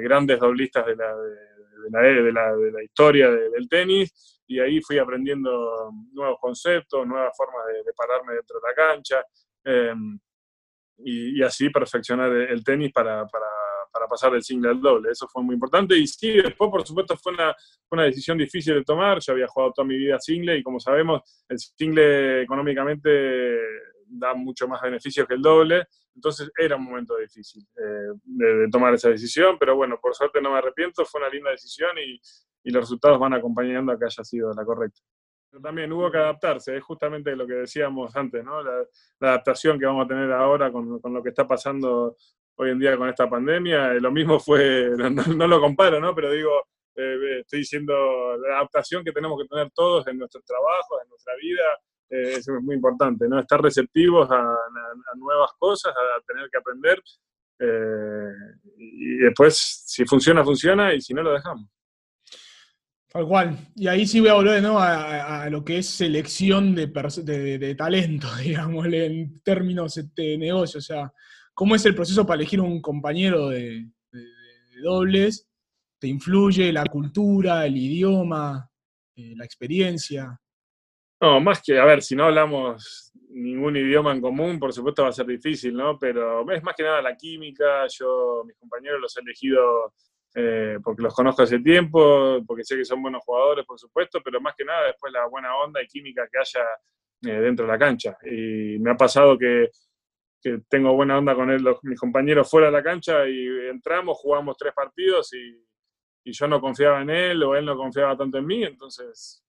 [0.00, 7.04] grandes doblistas de la, de, la, historia del tenis y ahí fui aprendiendo nuevos conceptos,
[7.04, 9.24] nuevas formas de, pararme dentro de la cancha
[9.64, 10.20] em,
[10.98, 13.46] y, así perfeccionar el, tenis para para
[14.08, 15.10] pasar del single al doble.
[15.10, 15.96] Eso fue muy importante.
[15.96, 17.54] Y sí, después, por supuesto, fue una,
[17.90, 19.20] una decisión difícil de tomar.
[19.20, 23.58] Yo había jugado toda mi vida single y como sabemos, el single económicamente
[24.08, 25.86] da mucho más beneficios que el doble.
[26.14, 30.50] Entonces era un momento difícil eh, de, tomar esa decisión, pero bueno, por suerte no
[30.50, 32.20] me arrepiento, fue una linda decisión y,
[32.64, 35.00] y los resultados van acompañando a que haya sido la correcta.
[35.62, 38.62] También hubo que adaptarse, es justamente lo que decíamos antes, ¿no?
[38.62, 38.84] La,
[39.20, 42.16] la, adaptación que vamos a tener ahora con, con, lo que está pasando
[42.58, 43.92] hoy en día con esta pandemia.
[43.92, 44.90] Eh, lo mismo fue,
[45.36, 46.14] no, lo comparo, ¿no?
[46.14, 51.00] Pero digo, eh, estoy diciendo la adaptación que tenemos que tener todos en nuestro trabajo,
[51.02, 51.62] en nuestra vida,
[52.10, 53.38] eh, es muy importante, ¿no?
[53.38, 54.56] Estar receptivos a,
[55.16, 57.02] nuevas cosas, a tener que aprender.
[58.76, 61.68] y después, si funciona, funciona, y si no, lo dejamos.
[63.10, 63.56] Tal cual.
[63.74, 64.78] Y ahí sí voy a volver ¿no?
[64.78, 70.78] a, lo que es selección de, de, talento, digamos, en términos de este, negocio.
[70.78, 71.12] O sea,
[71.58, 73.84] ¿Cómo es el proceso para elegir un compañero de,
[74.80, 75.44] dobles?
[75.98, 78.70] ¿Te influye la cultura, el idioma,
[79.16, 80.40] eh, la experiencia?
[81.20, 85.08] No, más que, a ver, si no hablamos ningún idioma en común, por supuesto va
[85.08, 85.98] a ser difícil, ¿no?
[85.98, 89.94] Pero es más que nada la química, yo, mis compañeros los he elegido
[90.36, 94.40] eh, porque los conozco hace tiempo, porque sé que son buenos jugadores, por supuesto, pero
[94.40, 96.64] más que nada después la buena onda y química que haya
[97.22, 98.16] eh, dentro de la cancha.
[98.24, 99.70] Y me ha pasado que
[100.40, 104.56] que tengo buena onda con él, mis compañeros fuera de la cancha y entramos, jugamos
[104.56, 105.64] tres partidos y,
[106.24, 109.42] y, yo no confiaba en él o él no confiaba tanto en mí, entonces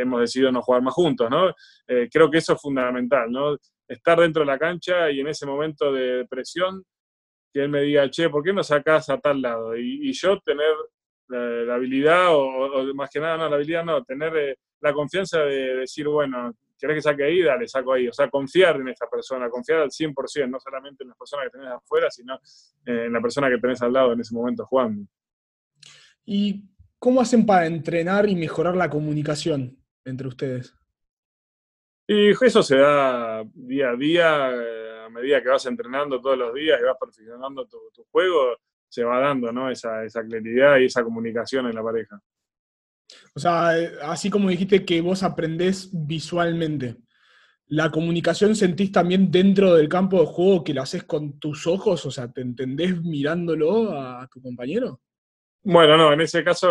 [0.00, 1.50] hemos decidido no jugar más juntos, ¿no?
[1.86, 3.56] Eh, creo que eso es fundamental, ¿no?
[3.86, 6.84] Estar dentro de la cancha y en ese momento de presión,
[7.52, 9.76] que él me diga, che, ¿por qué no sacás a tal lado?
[9.76, 10.74] Y, yo tener
[11.28, 15.76] la, habilidad, o, más que nada, no, la habilidad no, tener eh, la confianza de
[15.76, 17.42] decir, bueno, ¿querés que saque ahí?
[17.42, 18.08] Dale, saco ahí.
[18.08, 21.58] O sea, confiar en esta persona, confiar al 100%, no solamente en las personas que
[21.58, 22.34] tenés afuera, sino
[22.86, 25.06] eh, en la persona que tenés al lado en ese momento jugando.
[26.24, 26.64] ¿Y
[26.98, 30.74] cómo hacen para entrenar y mejorar la comunicación entre ustedes?
[32.08, 34.50] Y eso se da día a día.
[34.54, 37.78] Eh, a medida que vas entrenando todos los días y vas perfeccionando tu,
[38.10, 38.56] juego,
[38.88, 39.70] se va dando ¿no?
[39.70, 42.20] esa, esa claridad y esa comunicación en la pareja.
[43.34, 43.70] O sea,
[44.02, 46.96] así como dijiste que vos aprendés visualmente,
[47.68, 52.04] ¿la comunicación sentís también dentro del campo de juego que lo haces con tus ojos?
[52.06, 55.00] O sea, ¿te entendés mirándolo a tu compañero?
[55.62, 56.68] Bueno, no, en ese caso,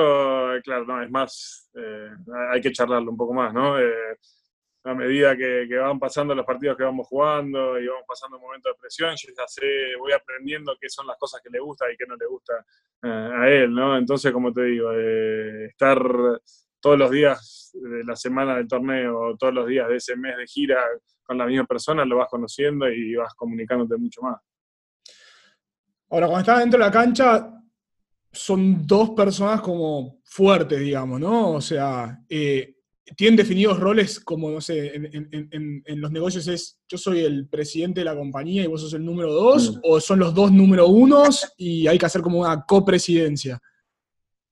[0.63, 2.09] claro, no, es más, eh,
[2.53, 3.77] hay que charlarlo un poco más, ¿no?
[3.77, 4.17] Eh,
[4.85, 8.79] a medida que, van pasando los partidos que vamos jugando y vamos pasando momentos de
[8.79, 9.65] presión, yo ya sé,
[9.97, 12.53] voy aprendiendo qué son las cosas que le gusta y qué no le gusta
[13.03, 13.97] eh, a él, ¿no?
[13.97, 15.99] Entonces, como te digo, eh, estar
[16.79, 20.45] todos los días de la semana del torneo, todos los días de ese mes de
[20.45, 20.83] gira
[21.23, 24.39] con la misma persona, lo vas conociendo y vas comunicándote mucho más.
[26.11, 27.51] Ahora, cuando estás dentro de la cancha,
[28.31, 31.53] son dos personas como fuertes, digamos, ¿no?
[31.53, 32.74] O sea, eh,
[33.15, 38.05] tienen definidos roles como, no sé, en, los negocios es yo soy el presidente de
[38.05, 39.79] la compañía y vos sos el número dos, mm.
[39.83, 43.59] o son los dos número unos y hay que hacer como una copresidencia?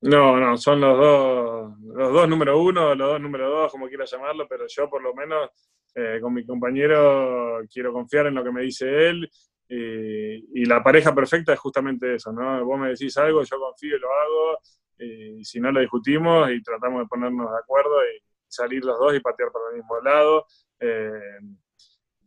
[0.01, 4.12] No, no, son los dos, los dos número uno, los dos número dos, como quieras
[4.12, 5.49] llamarlo, pero yo por lo menos
[5.95, 9.30] eh, con mi compañero quiero confiar en lo que me dice él
[9.68, 12.64] y, y, la pareja perfecta es justamente eso, ¿no?
[12.66, 14.60] Vos me decís algo, yo confío y lo hago,
[14.99, 19.16] y si no lo discutimos y tratamos de ponernos de acuerdo y salir los dos
[19.16, 20.45] y patear para el mismo lado.
[20.80, 21.39] Eh,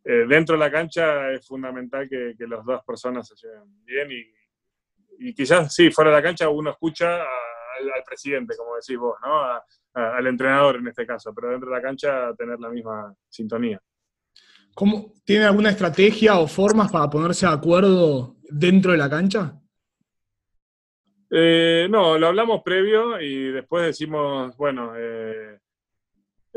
[0.05, 4.09] eh, dentro de la cancha es fundamental que, las dos personas se lleven bien
[5.19, 9.61] y, quizás sí, fuera de la cancha uno escucha al, presidente, como decís vos, ¿no?
[9.93, 13.81] al entrenador en este caso, pero dentro de la cancha tener la misma sintonía.
[14.75, 19.59] ¿Cómo, ¿Tiene alguna estrategia o formas para ponerse de acuerdo dentro de la cancha?
[21.31, 25.59] Eh, no, lo hablamos previo y después decimos, bueno, eh,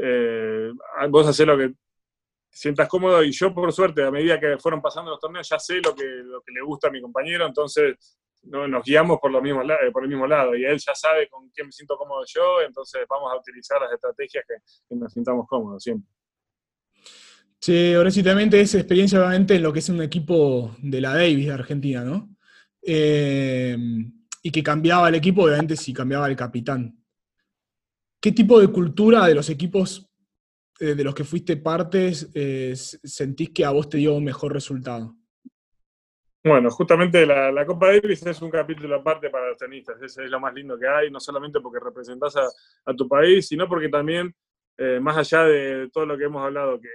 [0.02, 0.72] eh,
[1.10, 1.74] vos haces lo que
[2.50, 5.82] sientas cómodo y yo por suerte a medida que fueron pasando los torneos ya sé
[5.84, 9.42] lo que, lo que le gusta a mi compañero, entonces no, nos guiamos por, los
[9.42, 12.24] mismos, eh, por el mismo lado y él ya sabe con quién me siento cómodo
[12.28, 16.10] yo, entonces vamos a utilizar las estrategias que, nos sintamos cómodos siempre.
[17.60, 21.48] Sí, sí, también esa experiencia obviamente en lo que es un equipo de la Davis
[21.48, 22.30] de Argentina, ¿no?
[22.82, 23.78] Eh,
[24.42, 26.99] y que cambiaba el equipo, obviamente, si cambiaba el capitán.
[28.22, 30.10] ¿Qué tipo de cultura de los equipos
[30.82, 34.52] eh, de los que fuiste partes eh, sentís que a vos te dio un mejor
[34.54, 35.16] resultado?
[36.44, 40.40] Bueno, justamente la, Copa Davis es un capítulo aparte para los tenistas, es, es lo
[40.40, 44.34] más lindo que hay, no solamente porque representás a, tu país, sino porque también,
[44.78, 46.90] eh, más allá de todo lo que hemos hablado, que,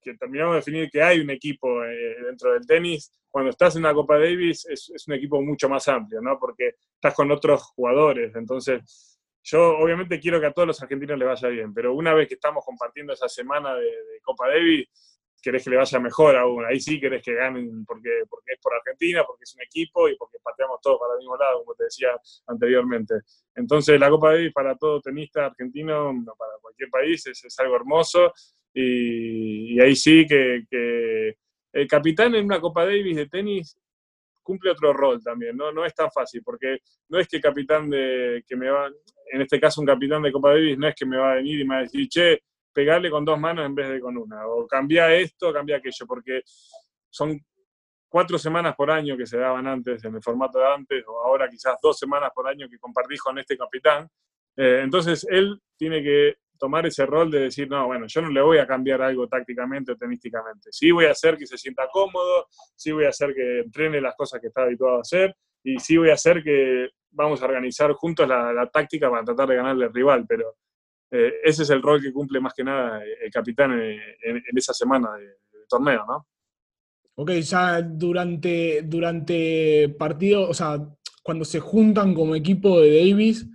[0.00, 1.80] que, terminamos de definir que hay un equipo
[2.24, 5.88] dentro del tenis, cuando estás en la Copa Davis es, es un equipo mucho más
[5.88, 6.38] amplio, ¿no?
[6.38, 9.13] Porque estás con otros jugadores, entonces
[9.44, 12.34] yo obviamente quiero que a todos los argentinos le vaya bien, pero una vez que
[12.34, 13.92] estamos compartiendo esa semana de,
[14.22, 14.88] Copa Davis,
[15.42, 16.64] querés que le vaya mejor aún.
[16.64, 20.16] Ahí sí querés que ganen porque, porque es por Argentina, porque es un equipo y
[20.16, 22.08] porque pateamos todos para el mismo lado, como te decía
[22.46, 23.16] anteriormente.
[23.54, 28.32] Entonces, la Copa Davis para todo tenista argentino, para cualquier país, es, algo hermoso.
[28.72, 31.36] Y, ahí sí que, que,
[31.70, 33.76] el capitán en una Copa Davis de tenis
[34.44, 35.72] cumple otro rol también, ¿no?
[35.72, 36.78] No es tan fácil, porque
[37.08, 38.88] no es que capitán de, que me va,
[39.32, 41.60] en este caso un capitán de Copa Davis, no es que me va a venir
[41.60, 42.42] y me va a decir, che,
[42.72, 46.42] pegarle con dos manos en vez de con una, o cambia esto, cambia aquello, porque
[47.10, 47.40] son
[48.08, 51.48] cuatro semanas por año que se daban antes en el formato de antes, o ahora
[51.48, 54.08] quizás dos semanas por año que compartís con este capitán.
[54.56, 58.40] Eh, entonces él tiene que tomar ese rol de decir, no, bueno, yo no le
[58.40, 60.70] voy a cambiar algo tácticamente o tenísticamente.
[60.72, 64.14] Sí voy a hacer que se sienta cómodo, sí voy a hacer que entrene las
[64.14, 67.92] cosas que está habituado a hacer, y sí voy a hacer que vamos a organizar
[67.92, 70.56] juntos la, táctica para tratar de ganarle al rival, pero
[71.10, 75.12] eh, ese es el rol que cumple más que nada el capitán en, esa semana
[75.16, 75.36] de,
[75.68, 76.26] torneo, ¿no?
[77.16, 80.78] Ok, ya durante, durante partido, o sea,
[81.22, 83.46] cuando se juntan como equipo de Davis,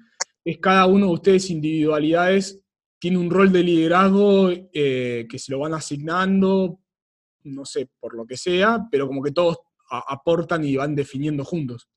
[0.45, 2.58] es cada uno de ustedes individualidades
[2.99, 6.79] tiene un rol de liderazgo eh, que se lo van asignando,
[7.43, 9.57] no sé, por lo que sea, pero como que todos
[9.89, 11.89] aportan y van definiendo juntos.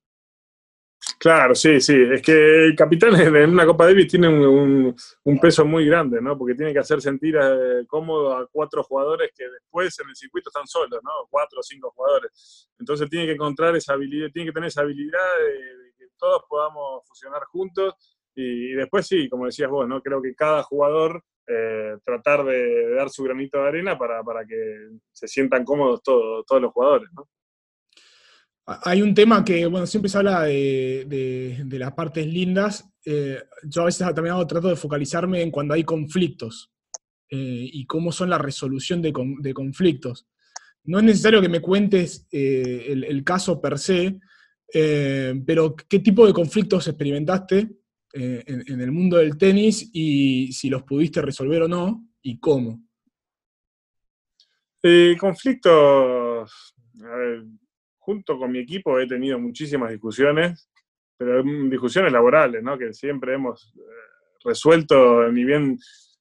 [1.19, 1.97] Claro, sí, sí.
[2.13, 4.95] Es que el capitán en una Copa Davis tiene un,
[5.41, 6.39] peso muy grande, ¿no?
[6.39, 10.49] Porque tiene que hacer sentir eh, cómodo a cuatro jugadores que después en el circuito
[10.49, 11.11] están solos, ¿no?
[11.29, 12.69] Cuatro o cinco jugadores.
[12.79, 17.03] Entonces tiene que encontrar esa habilidad, tiene que tener esa habilidad de que todos podamos
[17.07, 17.95] fusionar juntos
[18.35, 20.03] y, después sí, como decías vos, ¿no?
[20.03, 25.29] Creo que cada jugador eh, tratar de, dar su granito de arena para, que se
[25.29, 27.29] sientan cómodos todos, todos los jugadores, ¿no?
[28.65, 32.89] Hay un tema que, bueno, siempre se habla de, las partes lindas.
[33.05, 36.71] Eh, yo a veces también hago, trato de focalizarme en cuando hay conflictos
[37.29, 39.13] eh, y cómo son la resolución de,
[39.53, 40.29] conflictos.
[40.85, 44.21] no es necesario que me cuentes eh, el, caso per se,
[44.73, 47.69] pero ¿qué tipo de conflictos experimentaste
[48.13, 52.81] eh, en, el mundo del tenis y si los pudiste resolver o no y cómo?
[55.19, 56.75] conflictos,
[57.99, 60.69] junto con mi equipo he tenido muchísimas discusiones,
[61.17, 61.41] pero
[61.71, 62.77] discusiones laborales, ¿no?
[62.77, 63.73] Que siempre hemos
[64.45, 65.79] resuelto ni bien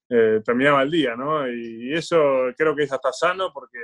[0.07, 1.51] terminaba el día, ¿no?
[1.51, 2.21] Y eso
[2.55, 3.79] creo que es hasta sano porque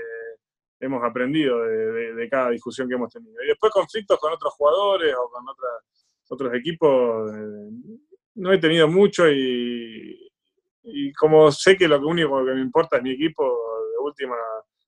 [0.79, 3.43] hemos aprendido de, cada discusión que hemos tenido.
[3.43, 5.43] Y después conflictos con otros jugadores o con
[6.29, 7.69] otros equipos, eh,
[8.35, 10.29] no he tenido mucho y,
[11.17, 14.35] como sé que lo único que me importa es mi equipo, de última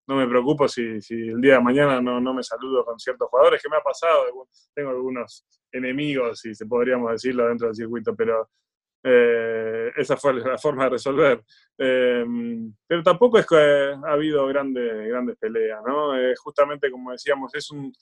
[0.08, 3.62] no me preocupo si, el día de mañana no, no, me saludo con ciertos jugadores,
[3.62, 4.26] que me ha pasado,
[4.74, 8.50] tengo algunos enemigos, si se podríamos decirlo, dentro del circuito, pero
[9.04, 11.44] eh, esa fue la forma de resolver.
[11.78, 12.26] Eh,
[12.88, 16.18] pero tampoco es que ha habido grandes, grandes peleas, ¿no?
[16.18, 17.94] Eh, justamente como decíamos, es un,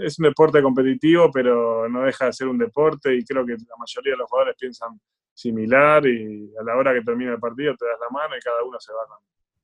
[0.00, 3.76] es un deporte competitivo, pero no deja de ser un deporte y creo que la
[3.78, 5.00] mayoría de los jugadores piensan
[5.34, 8.62] similar y a la hora que termina el partido te das la mano y cada
[8.62, 9.00] uno se va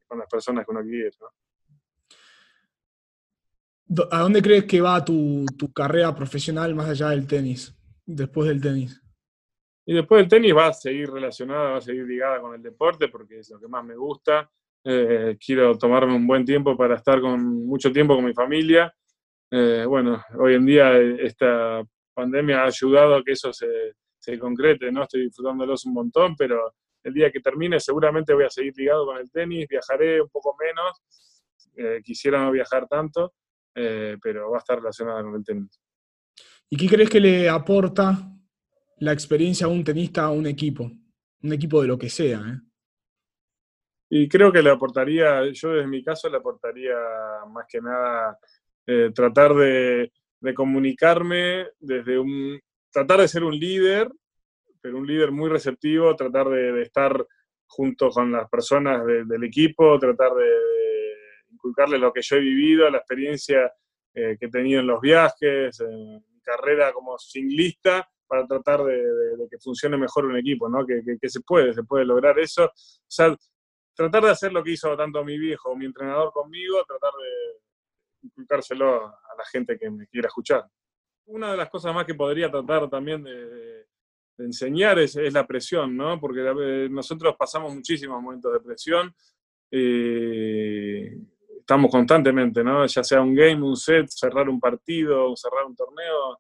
[0.07, 1.11] con, las personas que uno quiere,
[4.11, 7.75] ¿A dónde crees que va tu, tu carrera profesional más allá del tenis,
[8.05, 9.03] después del tenis?
[9.87, 13.09] Y después el tenis va a seguir relacionada, va a seguir ligada con el deporte
[13.09, 14.51] porque es lo que más me gusta.
[14.85, 18.95] Eh, quiero tomarme un buen tiempo para estar con mucho tiempo con mi familia.
[19.51, 21.83] Eh, bueno, hoy en día esta
[22.15, 25.03] pandemia ha ayudado a que eso se, se concrete, ¿no?
[25.03, 29.19] Estoy disfrutándolos un montón, pero el día que termine seguramente voy a seguir ligado con
[29.19, 31.03] el tenis, viajaré un poco menos,
[31.77, 33.35] eh, quisiera no viajar tanto,
[34.21, 35.81] pero va a estar relacionada con el tenis.
[36.69, 38.29] ¿Y qué crees que le aporta
[39.01, 40.91] la experiencia a un tenista a un equipo,
[41.43, 42.41] un equipo de lo que sea.
[42.41, 42.61] ¿eh?
[44.11, 46.97] Y creo que le aportaría, yo desde mi caso le aportaría
[47.51, 48.39] más que nada
[48.91, 50.11] eh, tratar de,
[50.55, 52.59] comunicarme desde un,
[52.91, 54.11] tratar de ser un líder,
[54.81, 57.27] pero un líder muy receptivo, tratar de, estar
[57.67, 60.51] junto con las personas del equipo, tratar de,
[61.53, 63.71] inculcarles lo que yo he vivido, la experiencia
[64.15, 69.03] eh, que he tenido en los viajes, en carrera como singlista, para tratar de,
[69.51, 70.87] que funcione mejor un equipo, ¿no?
[70.87, 72.65] Que, se puede, se puede lograr eso.
[72.65, 73.37] O sea,
[73.95, 77.68] tratar de hacer lo que hizo tanto mi viejo, mi entrenador conmigo, tratar de
[78.29, 80.67] inculcárselo a la gente que me quiera escuchar.
[81.27, 83.87] Una de las cosas más que podría tratar también de,
[84.39, 86.21] enseñar es, la presión, ¿no?
[86.21, 89.15] Porque eh, nosotros pasamos muchísimos momentos de presión.
[91.59, 92.87] estamos constantemente, ¿no?
[92.87, 96.39] Ya sea un game, un set, cerrar un partido, cerrar un torneo,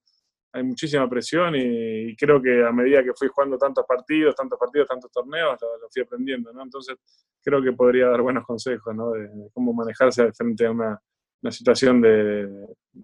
[0.52, 4.88] hay muchísima presión y, creo que a medida que fui jugando tantos partidos, tantos partidos,
[4.88, 6.62] tantos torneos, lo, fui aprendiendo, ¿no?
[6.62, 6.96] Entonces
[7.42, 9.12] creo que podría dar buenos consejos, ¿no?
[9.12, 11.00] De, cómo manejarse frente a una,
[11.50, 12.48] situación de,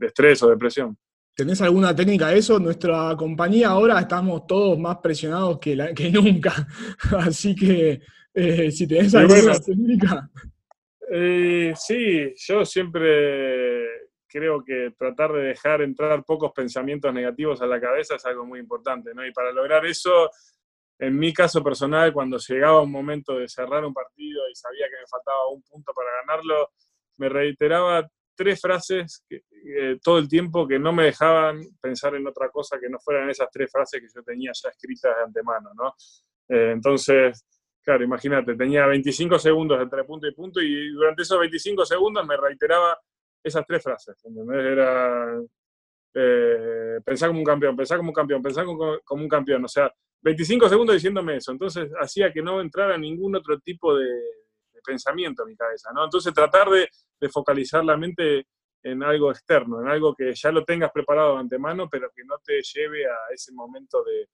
[0.00, 0.96] estrés o de presión.
[1.34, 2.60] ¿Tenés alguna técnica de eso?
[2.60, 6.52] Nuestra compañía ahora estamos todos más presionados que, que nunca,
[7.18, 8.00] así que
[8.34, 10.30] eh, si tenés alguna técnica...
[11.10, 13.84] Eh, sí, yo siempre
[14.26, 18.58] creo que tratar de dejar entrar pocos pensamientos negativos a la cabeza es algo muy
[18.58, 19.24] importante, ¿no?
[19.24, 20.28] Y para lograr eso,
[20.98, 25.00] en mi caso personal, cuando llegaba un momento de cerrar un partido y sabía que
[25.00, 26.70] me faltaba un punto para ganarlo,
[27.18, 32.50] me reiteraba tres frases eh, todo el tiempo que no me dejaban pensar en otra
[32.50, 35.94] cosa que no fueran esas tres frases que yo tenía ya escritas de antemano, ¿no?
[36.48, 37.46] Eh, entonces,
[37.82, 42.36] claro, imagínate, tenía 25 segundos entre punto y punto y durante esos 25 segundos me
[42.36, 42.98] reiteraba
[43.42, 44.16] esas tres frases.
[44.52, 45.38] Era
[46.14, 49.64] eh, pensar como un campeón, pensar como un campeón, pensar como, un campeón.
[49.64, 51.52] O sea, 25 segundos diciéndome eso.
[51.52, 54.08] Entonces hacía que no entrara ningún otro tipo de,
[54.84, 55.90] pensamiento a mi cabeza.
[55.92, 56.04] ¿no?
[56.04, 56.88] Entonces tratar de,
[57.30, 58.46] focalizar la mente
[58.82, 62.36] en algo externo, en algo que ya lo tengas preparado de antemano, pero que no
[62.44, 64.28] te lleve a ese momento de,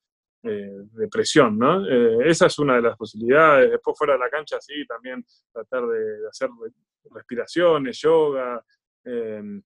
[1.11, 1.87] presión, ¿no?
[1.87, 3.71] Eh, esa es una de las posibilidades.
[3.71, 6.49] Después fuera de la cancha, sí, también tratar de hacer
[7.13, 8.65] respiraciones, yoga,
[9.05, 9.63] Em,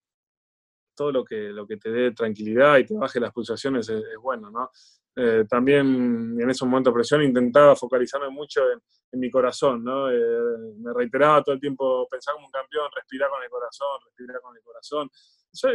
[0.94, 4.50] todo lo que, lo que te dé tranquilidad y te baje las pulsaciones es, bueno,
[4.50, 4.70] ¿no?
[5.16, 8.80] Eh, también en esos momentos de presión intentaba focalizarme mucho en,
[9.16, 10.10] mi corazón, ¿no?
[10.10, 14.40] Eh, me reiteraba todo el tiempo, pensar como un campeón, respirar con el corazón, respirar
[14.40, 15.08] con el corazón.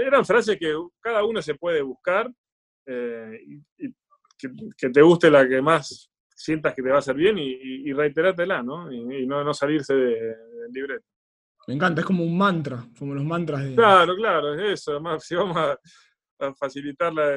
[0.06, 2.30] eran frases que cada uno se puede buscar
[2.86, 3.40] eh,
[3.78, 3.96] y,
[4.38, 7.94] que, te guste la que más sientas que te va a hacer bien y, y,
[7.94, 8.92] reiterártela, ¿no?
[8.92, 11.06] Y, no, no salirse del libreto.
[11.68, 13.76] Me encanta, es como un mantra, como los mantras de...
[13.76, 14.92] Claro, claro, es eso.
[14.92, 15.80] Además, si vamos a,
[16.58, 17.36] facilitarla,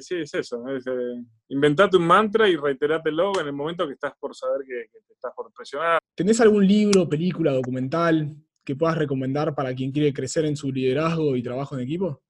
[0.00, 0.66] sí, es eso.
[0.68, 4.88] Es, eh, inventate un mantra y reiterátelo en el momento que estás por saber que,
[5.06, 5.98] te estás por presionar.
[6.14, 8.34] ¿Tenés algún libro, película, documental
[8.64, 12.22] que puedas recomendar para quien quiere crecer en su liderazgo y trabajo en equipo?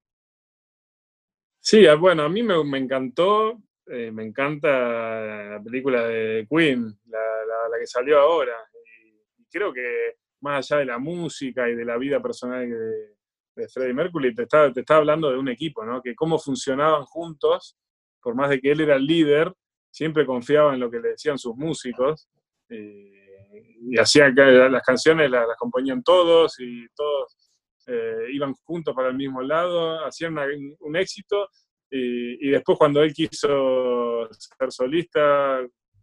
[1.61, 4.69] Sí, ah, bueno, a mí me, encantó, eh, me encanta
[5.51, 8.55] la película de Queen, la, que salió ahora.
[9.01, 13.16] Y, creo que más allá de la música y de la vida personal de,
[13.57, 16.03] de Freddie Mercury, te está, te hablando de un equipo, ¿no?
[16.03, 17.77] Que cómo funcionaban juntos,
[18.21, 19.53] por más de que él era el líder,
[19.91, 22.29] siempre confiaba en lo que le decían sus músicos.
[22.69, 23.17] Eh,
[23.89, 27.37] y hacía que las canciones las, componían todos y todos
[27.87, 30.37] eh, iban juntos para el mismo lado, hacían
[30.81, 31.49] un éxito.
[31.89, 35.61] Y, después cuando él quiso ser solista,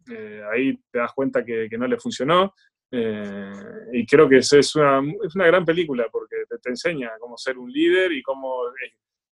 [0.09, 2.53] eh, ahí te das cuenta que, no le funcionó.
[2.95, 7.57] Y creo que es, es, una, es una gran película porque te, enseña cómo ser
[7.57, 8.65] un líder y cómo,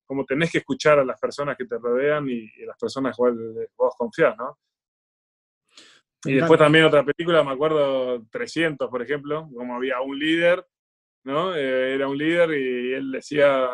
[0.06, 3.68] cómo tenés que escuchar a las personas que te rodean y, y las personas que
[3.78, 4.58] vos confías, ¿no?
[6.24, 10.66] Y después también otra película, me acuerdo 300, por ejemplo, como había un líder,
[11.24, 11.56] ¿no?
[11.56, 13.68] Eh, era un líder y él decía,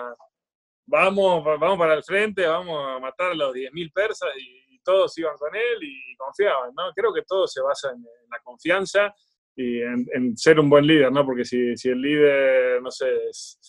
[0.85, 5.35] vamos, vamos para el frente, vamos a matar a los 10.000 persas y, todos iban
[5.35, 6.93] con él y, confiaban, ¿no?
[6.93, 9.13] Creo que todo se basa en, la confianza
[9.57, 11.25] y en, ser un buen líder, ¿no?
[11.25, 13.59] Porque si, si el líder, no sé, es,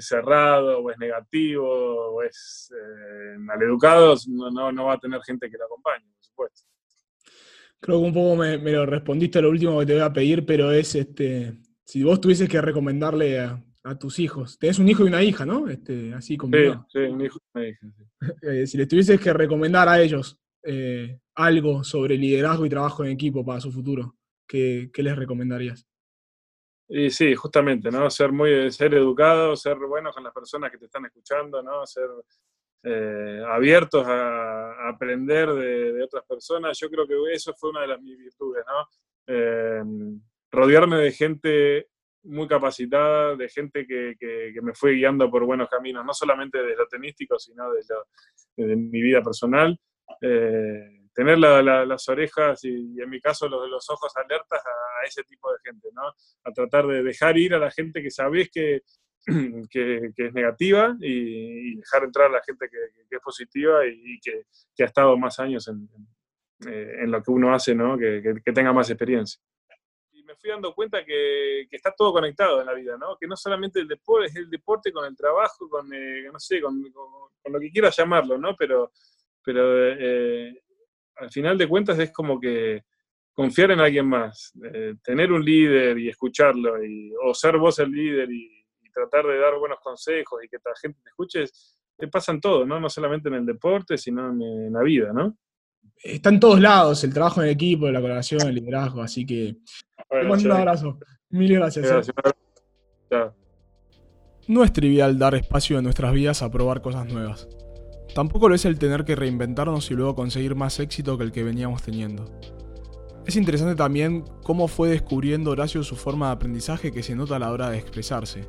[0.00, 5.48] cerrado o es negativo o es eh, maleducado, no, no, no va a tener gente
[5.48, 6.62] que lo acompañe, por supuesto.
[7.78, 10.44] Creo que un poco me, lo respondiste a lo último que te voy a pedir,
[10.44, 13.62] pero es este, si vos tuvieses que recomendarle a,
[14.00, 15.68] tus hijos, tenés un hijo y una hija, ¿no?
[15.68, 16.56] Este, así como.
[16.56, 17.86] Sí, sí, un hijo y una hija.
[18.42, 23.10] Eh, si les tuvieses que recomendar a ellos eh, algo sobre liderazgo y trabajo en
[23.10, 25.86] equipo para su futuro, ¿qué, les recomendarías?
[26.88, 28.10] Y sí, justamente, ¿no?
[28.10, 31.86] Ser muy, ser educado, ser bueno con las personas que te están escuchando, ¿no?
[31.86, 32.08] Ser
[32.82, 36.78] eh, abiertos a, aprender de, otras personas.
[36.78, 38.86] Yo creo que eso fue una de las mis virtudes, ¿no?
[39.26, 39.82] Eh,
[40.52, 41.88] rodearme de gente
[42.24, 46.86] muy capacitada, de gente que, me fue guiando por buenos caminos, no solamente de lo
[46.86, 49.78] tenístico, sino de, mi vida personal.
[50.20, 55.52] Eh, tener las orejas y, en mi caso los, los ojos alertas a, ese tipo
[55.52, 56.02] de gente, ¿no?
[56.44, 58.80] A tratar de dejar ir a la gente que sabés que,
[59.70, 64.44] que, es negativa y, dejar entrar a la gente que, es positiva y, que,
[64.82, 65.88] ha estado más años en,
[66.66, 67.96] eh, en, lo que uno hace, ¿no?
[67.96, 69.40] que, tenga más experiencia.
[70.12, 73.16] Y me fui dando cuenta que, está todo conectado en la vida, ¿no?
[73.18, 76.60] que no solamente el deporte, es el deporte con el trabajo, con, eh, no sé,
[76.60, 78.56] con, lo que quieras llamarlo, ¿no?
[78.56, 78.90] pero,
[79.42, 80.64] pero eh,
[81.16, 82.82] al final de cuentas es como que
[83.32, 84.52] confiar en alguien más,
[85.02, 89.58] tener un líder y escucharlo, y, o ser vos el líder y tratar de dar
[89.58, 91.44] buenos consejos y que la gente te escuche,
[91.98, 92.80] te pasan todo, ¿no?
[92.80, 95.36] No solamente en el deporte, sino en, la vida, ¿no?
[96.02, 99.56] Está en todos lados, el trabajo en equipo, la colaboración, el liderazgo, así que
[100.08, 100.98] te mando un abrazo.
[101.28, 101.86] Mil gracias.
[101.86, 102.16] gracias.
[103.10, 103.30] ¿eh?
[104.48, 107.48] No es trivial dar espacio en nuestras vidas a probar cosas nuevas.
[108.14, 111.42] Tampoco lo es el tener que reinventarnos y luego conseguir más éxito que el que
[111.42, 112.24] veníamos teniendo.
[113.26, 117.38] Es interesante también cómo fue descubriendo Horacio su forma de aprendizaje que se nota a
[117.38, 118.46] la hora de expresarse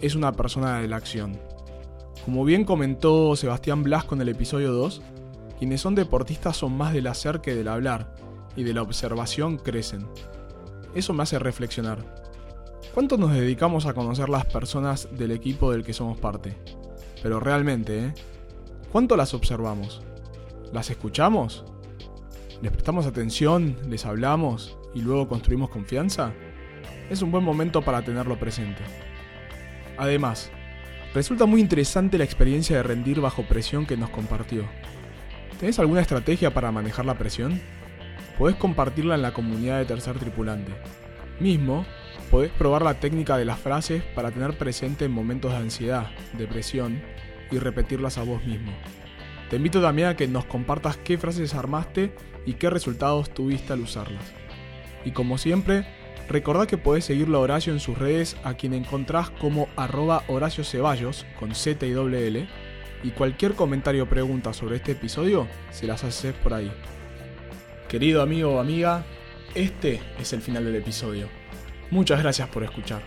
[0.00, 1.38] es una persona de la acción.
[2.24, 5.02] Como bien comentó Sebastián Blasco en el episodio 2,
[5.58, 8.14] quienes son deportistas son más del hacer que del hablar,
[8.56, 10.06] y de la observación crecen.
[10.94, 11.98] Eso me hace reflexionar.
[12.94, 16.56] ¿Cuánto nos dedicamos a conocer las personas del equipo del que somos parte?
[17.22, 18.14] Pero realmente, ¿eh?
[18.92, 20.00] ¿Cuánto las observamos?
[20.72, 21.62] ¿Las escuchamos?
[22.62, 23.76] ¿Les prestamos atención?
[23.86, 24.78] ¿Les hablamos?
[24.94, 26.32] ¿Y luego construimos confianza?
[27.10, 28.80] Es un buen momento para tenerlo presente.
[29.98, 30.50] Además,
[31.12, 34.64] resulta muy interesante la experiencia de rendir bajo presión que nos compartió.
[35.60, 37.60] ¿Tenés alguna estrategia para manejar la presión?
[38.38, 40.72] Podés compartirla en la comunidad de tercer tripulante.
[41.40, 41.84] Mismo,
[42.30, 46.06] podés probar la técnica de las frases para tener presente en momentos de ansiedad,
[46.38, 47.02] depresión
[47.50, 48.72] y repetirlas a vos mismo.
[49.50, 52.12] Te invito también a que nos compartas qué frases armaste
[52.46, 54.24] y qué resultados tuviste al usarlas.
[55.04, 55.86] Y como siempre,
[56.28, 60.62] Recordá que podés seguirlo a Horacio en sus redes, a quien encontrás como arroba Horacio
[60.62, 62.46] Ceballos, con Z y doble L,
[63.02, 66.70] y cualquier comentario o pregunta sobre este episodio se las haces por ahí.
[67.88, 69.06] Querido amigo o amiga,
[69.54, 71.28] este es el final del episodio.
[71.90, 73.00] Muchas gracias por escuchar.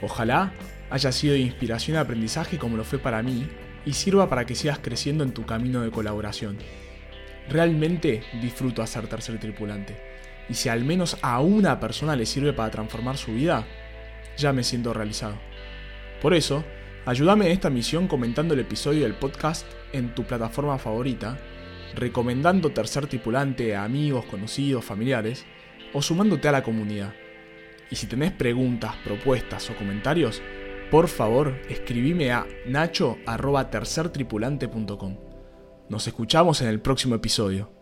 [0.00, 0.52] Ojalá
[0.90, 3.48] haya sido de inspiración y aprendizaje como lo fue para mí
[3.86, 6.58] y sirva para que sigas creciendo en tu camino de colaboración.
[7.48, 10.10] Realmente disfruto hacer tercer tripulante
[10.50, 13.64] y si al menos a una persona le sirve para transformar su vida,
[14.36, 15.36] ya me siento realizado.
[16.20, 16.64] Por eso,
[17.06, 21.38] ayúdame en esta misión comentando el episodio del podcast en tu plataforma favorita,
[21.94, 25.46] recomendando tercer tripulante a amigos, conocidos, familiares,
[25.92, 27.14] o sumándote a la comunidad.
[27.88, 30.42] Y si tenés preguntas, propuestas o comentarios,
[30.90, 35.16] por favor escribime a nacho.tercertripulante.com.
[35.88, 37.79] Nos escuchamos en el próximo episodio.